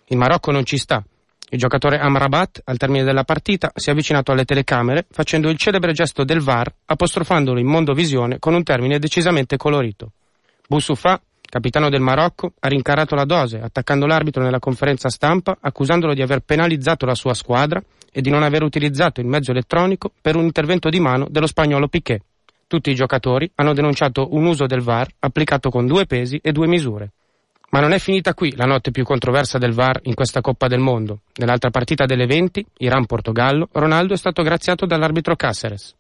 Il 0.09 0.19
Marocco 0.19 0.51
non 0.51 0.67
ci 0.67 0.77
sta. 0.77 1.03
Il 1.49 1.59
giocatore 1.59 1.99
Amrabat, 1.99 2.61
al 2.65 2.77
termine 2.77 3.05
della 3.05 3.25
partita, 3.25 3.73
si 3.75 3.89
è 3.89 3.93
avvicinato 3.93 4.33
alle 4.33 4.45
telecamere 4.45 5.07
facendo 5.11 5.49
il 5.49 5.57
celebre 5.57 5.93
gesto 5.93 6.25
del 6.25 6.43
VAR, 6.43 6.75
apostrofandolo 6.85 7.59
in 7.59 7.69
mondovisione 7.69 8.39
con 8.39 8.53
un 8.53 8.63
termine 8.65 8.99
decisamente 8.99 9.57
colorito. 9.57 10.13
Boussoufa, 10.69 11.19
capitano 11.41 11.89
del 11.89 12.03
Marocco, 12.03 12.53
ha 12.61 12.69
rincarato 12.69 13.15
la 13.15 13.25
dose, 13.25 13.61
attaccando 13.61 14.05
l'arbitro 14.05 14.43
nella 14.43 14.59
conferenza 14.59 15.09
stampa, 15.09 15.57
accusandolo 15.59 16.13
di 16.13 16.21
aver 16.21 16.41
penalizzato 16.41 17.07
la 17.07 17.15
sua 17.15 17.33
squadra 17.33 17.83
e 18.13 18.21
di 18.21 18.29
non 18.29 18.43
aver 18.43 18.63
utilizzato 18.63 19.23
il 19.23 19.27
mezzo 19.27 19.53
elettronico 19.53 20.13
per 20.21 20.37
un 20.37 20.43
intervento 20.43 20.91
di 20.91 21.01
mano 21.01 21.29
dello 21.31 21.47
spagnolo 21.47 21.89
Piquet. 21.89 22.23
Tutti 22.73 22.89
i 22.89 22.95
giocatori 22.95 23.51
hanno 23.57 23.75
denunciato 23.75 24.29
un 24.33 24.47
uso 24.47 24.65
del 24.65 24.81
VAR 24.81 25.07
applicato 25.19 25.69
con 25.69 25.87
due 25.87 26.07
pesi 26.07 26.41
e 26.43 26.53
due 26.53 26.67
misure. 26.67 27.11
Ma 27.69 27.81
non 27.81 27.93
è 27.93 27.99
finita 27.99 28.33
qui 28.33 28.57
la 28.57 28.65
notte 28.65 28.91
più 28.91 29.05
controversa 29.05 29.59
del 29.59 29.75
VAR 29.75 30.01
in 30.05 30.15
questa 30.15 30.41
Coppa 30.41 30.69
del 30.69 30.79
Mondo. 30.81 31.21
Nell'altra 31.35 31.69
partita 31.69 32.07
delle 32.07 32.25
20, 32.25 32.65
Iran-Portogallo, 32.79 33.69
Ronaldo 33.73 34.15
è 34.15 34.17
stato 34.17 34.43
graziato 34.43 34.87
dall'arbitro 34.87 35.37
Cáceres. 35.37 35.95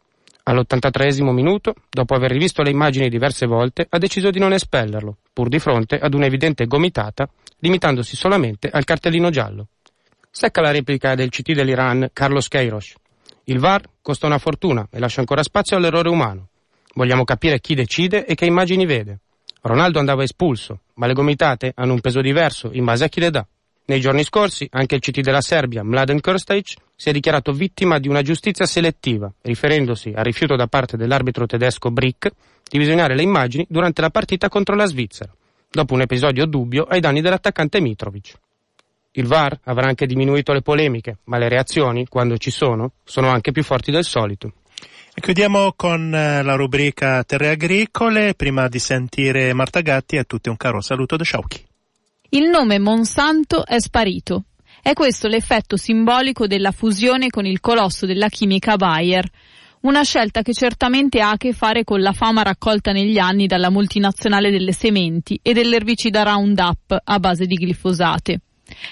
All'83 0.45 1.23
minuto, 1.35 1.75
dopo 1.91 2.15
aver 2.15 2.31
rivisto 2.31 2.63
le 2.63 2.71
immagini 2.71 3.11
diverse 3.11 3.45
volte, 3.45 3.87
ha 3.91 3.99
deciso 3.99 4.31
di 4.31 4.39
non 4.39 4.55
espellerlo, 4.55 5.19
pur 5.31 5.49
di 5.49 5.59
fronte 5.59 5.99
ad 5.99 6.15
un'evidente 6.15 6.65
gomitata, 6.65 7.29
limitandosi 7.59 8.17
solamente 8.17 8.71
al 8.71 8.85
cartellino 8.85 9.29
giallo. 9.29 9.67
Secca 10.31 10.63
la 10.63 10.71
replica 10.71 11.15
del 11.15 11.29
CT 11.29 11.53
dell'Iran, 11.53 12.09
Carlos 12.15 12.49
Queiroz. 12.49 12.95
Il 13.45 13.59
VAR 13.59 13.83
costa 14.01 14.25
una 14.25 14.39
fortuna 14.39 14.89
e 14.91 14.99
lascia 14.99 15.21
ancora 15.21 15.43
spazio 15.43 15.77
all'errore 15.77 16.09
umano. 16.09 16.47
Vogliamo 16.94 17.24
capire 17.24 17.61
chi 17.61 17.74
decide 17.74 18.26
e 18.26 18.35
che 18.35 18.44
immagini 18.44 18.85
vede. 18.87 19.20
Ronaldo 19.62 19.98
andava 19.98 20.22
espulso, 20.22 20.81
ma 20.94 21.07
le 21.07 21.14
gomitate 21.14 21.72
hanno 21.74 21.94
un 21.94 22.00
peso 22.00 22.20
diverso 22.20 22.70
in 22.72 22.85
base 22.85 23.05
a 23.05 23.09
chi 23.09 23.20
le 23.20 23.31
dà. 23.31 23.46
Nei 23.85 24.00
giorni 24.00 24.24
scorsi 24.24 24.68
anche 24.70 24.94
il 24.94 25.00
CT 25.00 25.20
della 25.20 25.40
Serbia, 25.40 25.83
Mladen 25.83 26.20
Krstić, 26.22 26.74
si 26.94 27.09
è 27.09 27.12
dichiarato 27.12 27.52
vittima 27.52 27.98
di 27.98 28.09
una 28.09 28.22
giustizia 28.22 28.66
selettiva, 28.66 29.33
riferendosi 29.42 30.12
al 30.14 30.24
rifiuto 30.24 30.55
da 30.55 30.66
parte 30.66 30.96
dell'arbitro 30.96 31.46
tedesco 31.46 31.90
Brick 31.90 32.31
di 32.68 32.78
visionare 32.78 33.14
le 33.14 33.22
immagini 33.22 33.66
durante 33.68 34.00
la 34.00 34.11
partita 34.11 34.48
contro 34.48 34.74
la 34.76 34.87
Svizzera, 34.87 35.35
dopo 35.70 35.94
un 35.94 36.02
episodio 36.02 36.46
dubbio 36.46 36.85
ai 36.85 37.00
danni 37.00 37.20
dell'attaccante 37.20 37.81
Mitrovic. 37.81 38.35
Il 39.12 39.26
VAR 39.26 39.59
avrà 39.64 39.88
anche 39.88 40.07
diminuito 40.07 40.52
le 40.52 40.62
polemiche, 40.62 41.18
ma 41.24 41.38
le 41.38 41.48
reazioni, 41.48 42.07
quando 42.07 42.38
ci 42.38 42.50
sono, 42.50 42.92
sono 43.05 43.28
anche 43.28 43.52
più 43.52 43.62
forti 43.62 43.90
del 43.90 44.05
solito. 44.05 44.52
Chiudiamo 45.14 45.75
con 45.77 46.11
la 46.11 46.55
rubrica 46.55 47.22
Terre 47.22 47.51
Agricole. 47.51 48.35
Prima 48.35 48.66
di 48.68 48.79
sentire 48.79 49.53
Marta 49.53 49.81
Gatti, 49.81 50.16
a 50.16 50.25
tutti 50.25 50.48
un 50.48 50.57
caro 50.57 50.81
saluto 50.81 51.16
da 51.16 51.22
Sciauchi. 51.22 51.64
Il 52.31 52.48
nome 52.48 52.79
Monsanto 52.79 53.66
è 53.66 53.79
sparito. 53.79 54.44
È 54.83 54.94
questo 54.94 55.29
l'effetto 55.29 55.77
simbolico 55.77 56.46
della 56.46 56.72
fusione 56.72 57.29
con 57.29 57.44
il 57.44 57.61
colosso 57.61 58.07
della 58.07 58.29
chimica 58.29 58.77
Bayer. 58.77 59.29
Una 59.83 60.03
scelta 60.03 60.42
che 60.42 60.55
certamente 60.55 61.20
ha 61.20 61.31
a 61.31 61.37
che 61.37 61.53
fare 61.53 61.85
con 61.85 62.01
la 62.01 62.12
fama 62.12 62.42
raccolta 62.42 62.90
negli 62.90 63.18
anni 63.18 63.46
dalla 63.46 63.70
multinazionale 63.70 64.51
delle 64.51 64.72
sementi 64.72 65.38
e 65.42 65.53
dell'erbicida 65.53 66.22
Roundup 66.22 67.01
a 67.05 67.18
base 67.18 67.44
di 67.46 67.57
glifosate. 67.57 68.40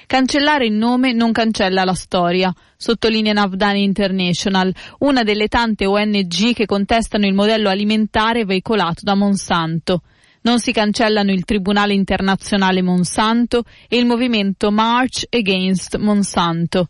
Cancellare 0.07 0.67
il 0.67 0.73
nome 0.73 1.13
non 1.13 1.33
cancella 1.33 1.85
la 1.85 1.95
storia, 1.95 2.53
sottolinea 2.77 3.33
Navdani 3.33 3.83
International, 3.83 4.75
una 5.01 5.23
delle 5.23 5.49
tante 5.49 5.87
ONG 5.87 6.53
che 6.55 6.67
contestano 6.67 7.27
il 7.27 7.35
modello 7.35 7.69
alimentare 7.69 8.45
veicolato 8.45 9.01
da 9.03 9.15
Monsanto. 9.15 10.03
Non 10.43 10.59
si 10.59 10.73
cancellano 10.73 11.33
il 11.33 11.45
Tribunale 11.45 11.93
internazionale 11.93 12.81
Monsanto 12.81 13.65
e 13.89 13.99
il 13.99 14.07
movimento 14.07 14.71
March 14.71 15.27
Against 15.29 15.97
Monsanto. 15.97 16.89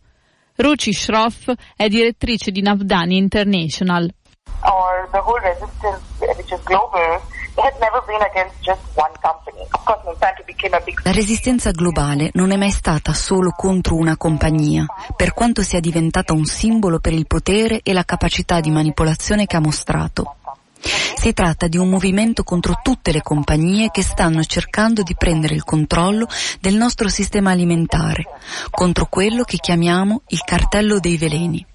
Ruchi 0.57 0.93
Schroff 0.93 1.51
è 1.75 1.89
direttrice 1.89 2.51
di 2.51 2.61
Navdani 2.61 3.17
International. 3.17 4.13
Or 4.63 5.09
the 5.11 5.19
whole 5.19 5.41
resistance, 5.41 6.03
which 6.37 6.53
is 6.53 6.63
global, 6.65 7.21
La 11.03 11.13
resistenza 11.13 11.71
globale 11.73 12.31
non 12.33 12.53
è 12.53 12.57
mai 12.57 12.71
stata 12.71 13.13
solo 13.13 13.51
contro 13.51 13.97
una 13.97 14.17
compagnia, 14.17 14.87
per 15.15 15.35
quanto 15.35 15.63
sia 15.63 15.81
diventata 15.81 16.33
un 16.33 16.47
simbolo 16.47 17.01
per 17.01 17.13
il 17.13 17.27
potere 17.27 17.81
e 17.83 17.93
la 17.93 18.05
capacità 18.05 18.61
di 18.61 18.71
manipolazione 18.71 19.47
che 19.47 19.57
ha 19.57 19.61
mostrato. 19.61 20.37
Si 20.81 21.35
tratta 21.35 21.69
di 21.69 21.77
un 21.77 21.91
movimento 21.91 22.43
contro 22.43 22.79
tutte 22.83 23.13
le 23.13 23.21
compagnie 23.21 23.91
che 23.91 24.03
stanno 24.03 24.43
cercando 24.43 25.03
di 25.03 25.15
prendere 25.15 25.55
il 25.55 25.65
controllo 25.65 26.27
del 26.61 26.77
nostro 26.77 27.09
sistema 27.09 27.51
alimentare, 27.51 28.25
contro 28.71 29.07
quello 29.07 29.45
che 29.45 29.59
chiamiamo 29.59 30.23
il 30.29 30.41
cartello 30.43 30.99
dei 30.99 31.19
veleni. 31.19 31.67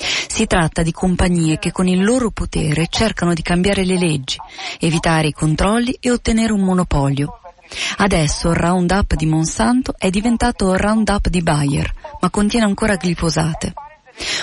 Si 0.00 0.46
tratta 0.46 0.82
di 0.82 0.92
compagnie 0.92 1.58
che 1.58 1.72
con 1.72 1.88
il 1.88 2.04
loro 2.04 2.30
potere 2.30 2.86
cercano 2.88 3.34
di 3.34 3.42
cambiare 3.42 3.84
le 3.84 3.98
leggi, 3.98 4.36
evitare 4.78 5.28
i 5.28 5.32
controlli 5.32 5.96
e 5.98 6.10
ottenere 6.12 6.52
un 6.52 6.60
monopolio. 6.60 7.40
Adesso 7.96 8.50
il 8.50 8.56
Roundup 8.56 9.14
di 9.14 9.26
Monsanto 9.26 9.94
è 9.98 10.08
diventato 10.10 10.72
il 10.72 10.78
Roundup 10.78 11.28
di 11.28 11.42
Bayer, 11.42 11.92
ma 12.20 12.30
contiene 12.30 12.66
ancora 12.66 12.96
glifosate. 12.96 13.72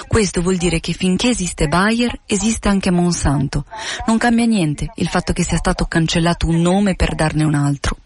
Questo 0.08 0.42
vuol 0.42 0.58
dire 0.58 0.80
che 0.80 0.94
finché 0.94 1.30
esiste 1.30 1.68
Bayer, 1.68 2.20
esiste 2.26 2.68
anche 2.68 2.92
Monsanto. 2.92 3.66
Non 4.08 4.18
cambia 4.18 4.46
niente 4.46 4.92
il 4.96 5.08
fatto 5.08 5.34
che 5.34 5.44
sia 5.44 5.58
stato 5.58 5.86
cancellato 5.86 6.48
un 6.48 6.62
nome 6.62 6.96
per 6.96 7.16
darne 7.16 7.44
un 7.44 7.56
altro. 7.56 7.98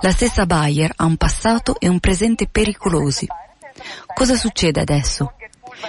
La 0.00 0.10
stessa 0.10 0.46
Bayer 0.46 0.92
ha 0.94 1.04
un 1.04 1.16
passato 1.16 1.78
e 1.80 1.88
un 1.88 2.00
presente 2.00 2.46
pericolosi. 2.46 3.26
Cosa 4.14 4.36
succede 4.36 4.80
adesso? 4.80 5.32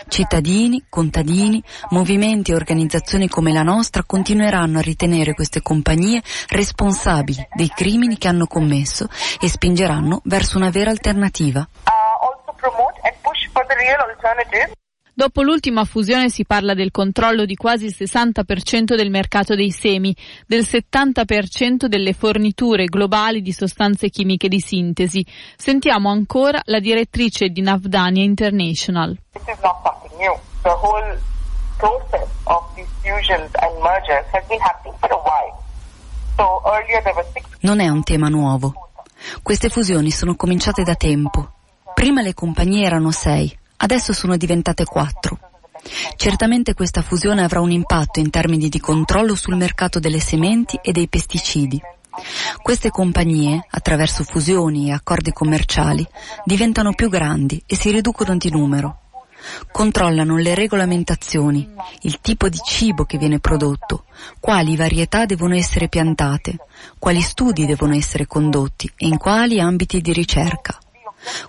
Cittadini, 0.08 0.86
contadini, 0.89 1.63
movimenti 1.89 2.52
e 2.52 2.56
organizzazioni 2.56 3.28
come 3.28 3.54
la 3.54 3.63
nostra 3.63 4.04
continueranno 4.04 4.80
a 4.80 4.82
ritenere 4.82 5.34
queste 5.34 5.62
compagnie 5.62 6.21
responsabili 6.47 7.47
dei 7.54 7.71
crimini 7.73 8.17
che 8.17 8.28
hanno 8.28 8.47
commesso 8.47 9.08
e 9.39 9.47
spingeranno 9.47 10.21
verso 10.23 10.58
una 10.58 10.69
vera 10.69 10.89
alternativa. 10.89 11.67
Dopo 15.17 15.41
l'ultima 15.41 15.84
fusione 15.84 16.30
si 16.30 16.45
parla 16.45 16.75
del 16.75 16.91
controllo 16.91 17.45
di 17.45 17.56
quasi 17.56 17.86
il 17.86 17.95
60% 17.97 18.93
del 18.95 19.10
mercato 19.10 19.56
dei 19.56 19.71
semi, 19.71 20.15
del 20.45 20.62
70% 20.62 21.88
delle 21.88 22.13
forniture 22.13 22.86
globali 22.86 23.41
di 23.41 23.51
sostanze 23.51 24.12
chimiche 24.12 24.47
di 24.47 24.60
sintesi. 24.60 25.25
Sentiamo 25.56 26.12
ancora 26.12 26.62
la 26.65 26.80
direttrice 26.80 27.49
di 27.49 27.62
Navdania 27.62 28.23
International. 28.23 29.17
This 29.32 29.41
is 29.47 29.60
not 29.63 29.82
something 29.82 30.19
new. 30.19 30.38
The 30.62 30.69
whole 30.69 31.19
process 31.80 32.30
of 32.43 32.75
these 32.75 32.88
fusions 33.01 33.49
and 33.56 33.73
mergers 33.82 34.23
has 34.34 34.45
been 34.47 34.62
happening 34.62 34.95
for 34.99 35.10
a 35.10 35.17
while. 35.17 35.63
So 36.36 36.62
earlier 36.69 37.01
there 37.01 37.15
were 37.15 37.27
six 37.34 37.43
Non 37.62 37.80
è 37.80 37.88
un 37.88 38.03
tema 38.03 38.30
nuovo. 38.30 38.71
Queste 39.41 39.69
fusioni 39.69 40.12
sono 40.12 40.36
cominciate 40.36 40.84
da 40.84 40.93
tempo. 40.93 41.53
Prima 41.95 42.21
le 42.21 42.36
compagnie 42.36 42.86
erano 42.86 43.10
sei, 43.10 43.51
adesso 43.78 44.13
sono 44.13 44.38
diventate 44.38 44.86
quattro. 44.86 45.40
Certamente 46.16 46.74
questa 46.74 47.02
fusione 47.02 47.44
avrà 47.44 47.62
un 47.62 47.72
impatto 47.72 48.20
in 48.20 48.30
termini 48.30 48.70
di 48.70 48.80
controllo 48.80 49.36
sul 49.36 49.56
mercato 49.56 50.00
delle 50.00 50.20
sementi 50.20 50.80
e 50.82 50.92
dei 50.92 51.08
pesticidi. 51.08 51.82
Queste 52.62 52.90
compagnie, 52.90 53.66
attraverso 53.70 54.24
fusioni 54.24 54.90
e 54.90 54.92
accordi 54.92 55.32
commerciali, 55.32 56.06
diventano 56.44 56.94
più 56.94 57.10
grandi 57.10 57.62
e 57.66 57.76
si 57.76 57.92
riducono 57.92 58.36
di 58.38 58.50
numero. 58.50 59.02
Controllano 59.72 60.38
le 60.38 60.56
regolamentazioni, 60.56 61.70
il 62.02 62.20
tipo 62.22 62.50
di 62.50 62.58
cibo 62.66 63.06
che 63.06 63.20
viene 63.20 63.40
prodotto, 63.40 64.06
quali 64.40 64.76
varietà 64.76 65.26
devono 65.26 65.56
essere 65.56 65.88
piantate, 65.88 66.58
quali 66.98 67.22
studi 67.22 67.68
devono 67.68 67.94
essere 67.94 68.26
condotti 68.26 68.92
e 68.98 69.08
in 69.08 69.18
quali 69.18 69.60
ambiti 69.60 70.02
di 70.02 70.12
ricerca. 70.12 70.78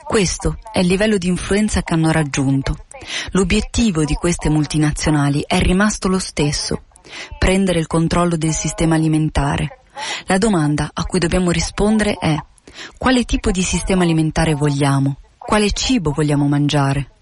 Questo 0.02 0.58
è 0.72 0.80
il 0.80 0.86
livello 0.86 1.18
di 1.18 1.28
influenza 1.28 1.82
che 1.82 1.94
hanno 1.94 2.10
raggiunto. 2.10 2.86
L'obiettivo 3.32 4.04
di 4.04 4.14
queste 4.14 4.48
multinazionali 4.48 5.44
è 5.46 5.58
rimasto 5.60 6.08
lo 6.08 6.18
stesso, 6.18 6.84
prendere 7.38 7.78
il 7.78 7.86
controllo 7.86 8.36
del 8.36 8.52
sistema 8.52 8.96
alimentare. 8.96 9.80
La 10.26 10.38
domanda 10.38 10.90
a 10.92 11.04
cui 11.04 11.18
dobbiamo 11.18 11.50
rispondere 11.50 12.14
è 12.14 12.36
quale 12.96 13.24
tipo 13.24 13.50
di 13.50 13.62
sistema 13.62 14.02
alimentare 14.04 14.54
vogliamo? 14.54 15.18
Quale 15.36 15.70
cibo 15.70 16.12
vogliamo 16.12 16.46
mangiare? 16.46 17.17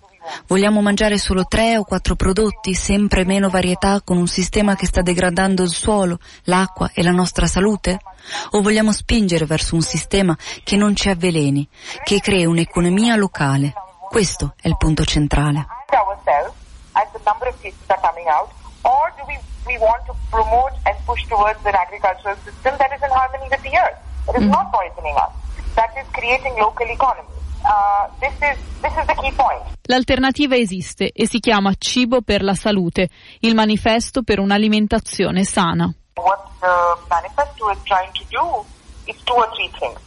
Vogliamo 0.47 0.81
mangiare 0.81 1.19
solo 1.19 1.45
tre 1.45 1.77
o 1.77 1.85
quattro 1.85 2.15
prodotti, 2.15 2.75
sempre 2.75 3.25
meno 3.25 3.49
varietà, 3.49 4.01
con 4.03 4.17
un 4.17 4.27
sistema 4.27 4.75
che 4.75 4.87
sta 4.87 5.03
degradando 5.03 5.63
il 5.63 5.71
suolo, 5.71 6.19
l'acqua 6.45 6.91
e 6.93 7.03
la 7.03 7.11
nostra 7.11 7.47
salute? 7.47 7.99
O 8.51 8.63
vogliamo 8.63 8.93
spingere 8.93 9.47
verso 9.47 9.75
un 9.75 9.83
sistema 9.83 10.37
che 10.65 10.77
non 10.77 10.95
ci 10.95 11.09
avveleni, 11.09 11.69
che 12.05 12.21
crei 12.21 12.45
un'economia 12.45 13.17
locale? 13.17 13.73
Questo 14.09 14.55
è 14.61 14.69
il 14.69 14.77
punto 14.77 15.05
centrale. 15.05 15.67
that 25.77 25.93
is 26.01 26.09
creating 26.13 26.57
local 26.57 26.89
economies? 26.89 27.36
Uh, 27.67 28.09
this 28.21 28.33
is 28.41 28.57
this 28.81 28.93
is 28.97 29.07
the 29.07 29.15
key 29.15 29.33
point. 29.33 29.61
L'alternativa 29.89 30.57
esiste 30.57 31.11
e 31.13 31.27
si 31.27 31.41
chiama 31.41 31.75
Cibo 31.77 32.23
per 32.23 32.43
la 32.43 32.55
salute, 32.55 33.09
il 33.41 33.55
manifesto 33.55 34.23
per 34.23 34.39
un'alimentazione 34.39 35.45
sana. 35.45 35.93
What 36.15 36.49
the 36.61 36.67
manifesto 37.09 37.71
is 37.71 37.79
trying 37.83 38.13
to 38.13 38.25
do 38.29 38.65
is 39.05 39.17
two 39.25 39.35
or 39.35 39.49
three 39.55 39.71
things. 39.79 39.99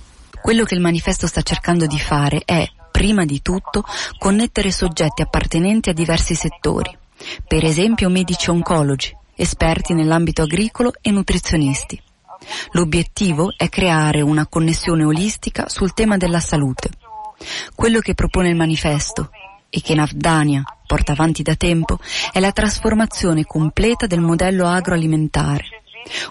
Quello 0.42 0.64
che 0.64 0.76
il 0.76 0.82
manifesto 0.82 1.28
sta 1.28 1.42
cercando 1.42 1.86
di 1.86 2.00
fare 2.00 2.44
è, 2.46 2.66
prima 2.92 3.26
di 3.26 3.42
tutto, 3.42 3.84
connettere 4.18 4.72
soggetti 4.72 5.22
appartenenti 5.22 5.90
a 5.90 5.94
diversi 5.94 6.36
settori. 6.36 6.98
Per 7.46 7.66
esempio 7.66 8.10
medici 8.10 8.50
oncologi, 8.50 9.14
esperti 9.36 9.94
nell'ambito 9.94 10.44
agricolo 10.44 10.94
e 11.02 11.12
nutrizionisti. 11.12 12.02
L'obiettivo 12.72 13.54
è 13.56 13.68
creare 13.68 14.22
una 14.22 14.48
connessione 14.48 15.04
olistica 15.04 15.68
sul 15.68 15.94
tema 15.94 16.16
della 16.16 16.40
salute. 16.40 16.90
Quello 17.76 18.00
che 18.00 18.14
propone 18.14 18.50
il 18.50 18.56
manifesto 18.56 19.32
e 19.70 19.82
che 19.82 19.96
Navdania 19.96 20.64
porta 20.86 21.12
avanti 21.12 21.44
da 21.44 21.56
tempo 21.56 22.00
è 22.32 22.40
la 22.40 22.52
trasformazione 22.52 23.46
completa 23.46 24.08
del 24.08 24.20
modello 24.20 24.68
agroalimentare. 24.68 25.66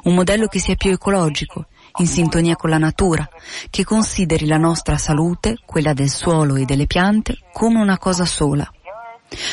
Un 0.05 0.15
modello 0.15 0.47
che 0.47 0.59
sia 0.59 0.75
più 0.75 0.91
ecologico, 0.91 1.67
in 1.99 2.07
sintonia 2.07 2.57
con 2.57 2.71
la 2.71 2.79
natura, 2.79 3.29
che 3.71 3.85
consideri 3.85 4.47
la 4.47 4.57
nostra 4.57 4.97
salute, 4.97 5.59
quella 5.65 5.93
del 5.93 6.11
suolo 6.11 6.57
e 6.57 6.65
delle 6.65 6.87
piante, 6.87 7.37
come 7.53 7.81
una 7.81 7.99
cosa 7.99 8.25
sola. 8.25 8.69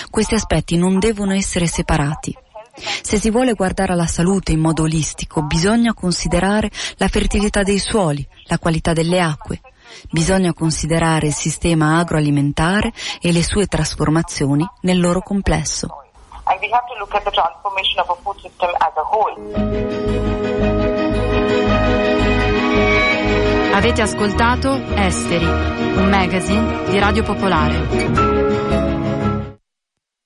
Questi 0.09 0.35
aspetti 0.35 0.77
non 0.77 0.99
devono 0.99 1.33
essere 1.33 1.67
separati. 1.67 2.35
Se 3.01 3.19
si 3.19 3.29
vuole 3.29 3.53
guardare 3.53 3.93
alla 3.93 4.07
salute 4.07 4.51
in 4.51 4.59
modo 4.59 4.83
olistico, 4.83 5.43
bisogna 5.43 5.93
considerare 5.93 6.69
la 6.97 7.07
fertilità 7.07 7.63
dei 7.63 7.79
suoli, 7.79 8.25
la 8.45 8.59
qualità 8.59 8.93
delle 8.93 9.21
acque, 9.21 9.61
bisogna 10.09 10.53
considerare 10.53 11.27
il 11.27 11.33
sistema 11.33 11.97
agroalimentare 11.99 12.91
e 13.21 13.31
le 13.31 13.43
sue 13.43 13.67
trasformazioni 13.67 14.67
nel 14.81 14.99
loro 14.99 15.21
complesso. 15.21 15.87
Avete 23.73 24.01
ascoltato 24.01 24.81
Esteri, 24.95 25.45
un 25.45 26.07
magazine 26.09 26.85
di 26.89 26.97
Radio 26.97 27.23
Popolare. 27.23 29.04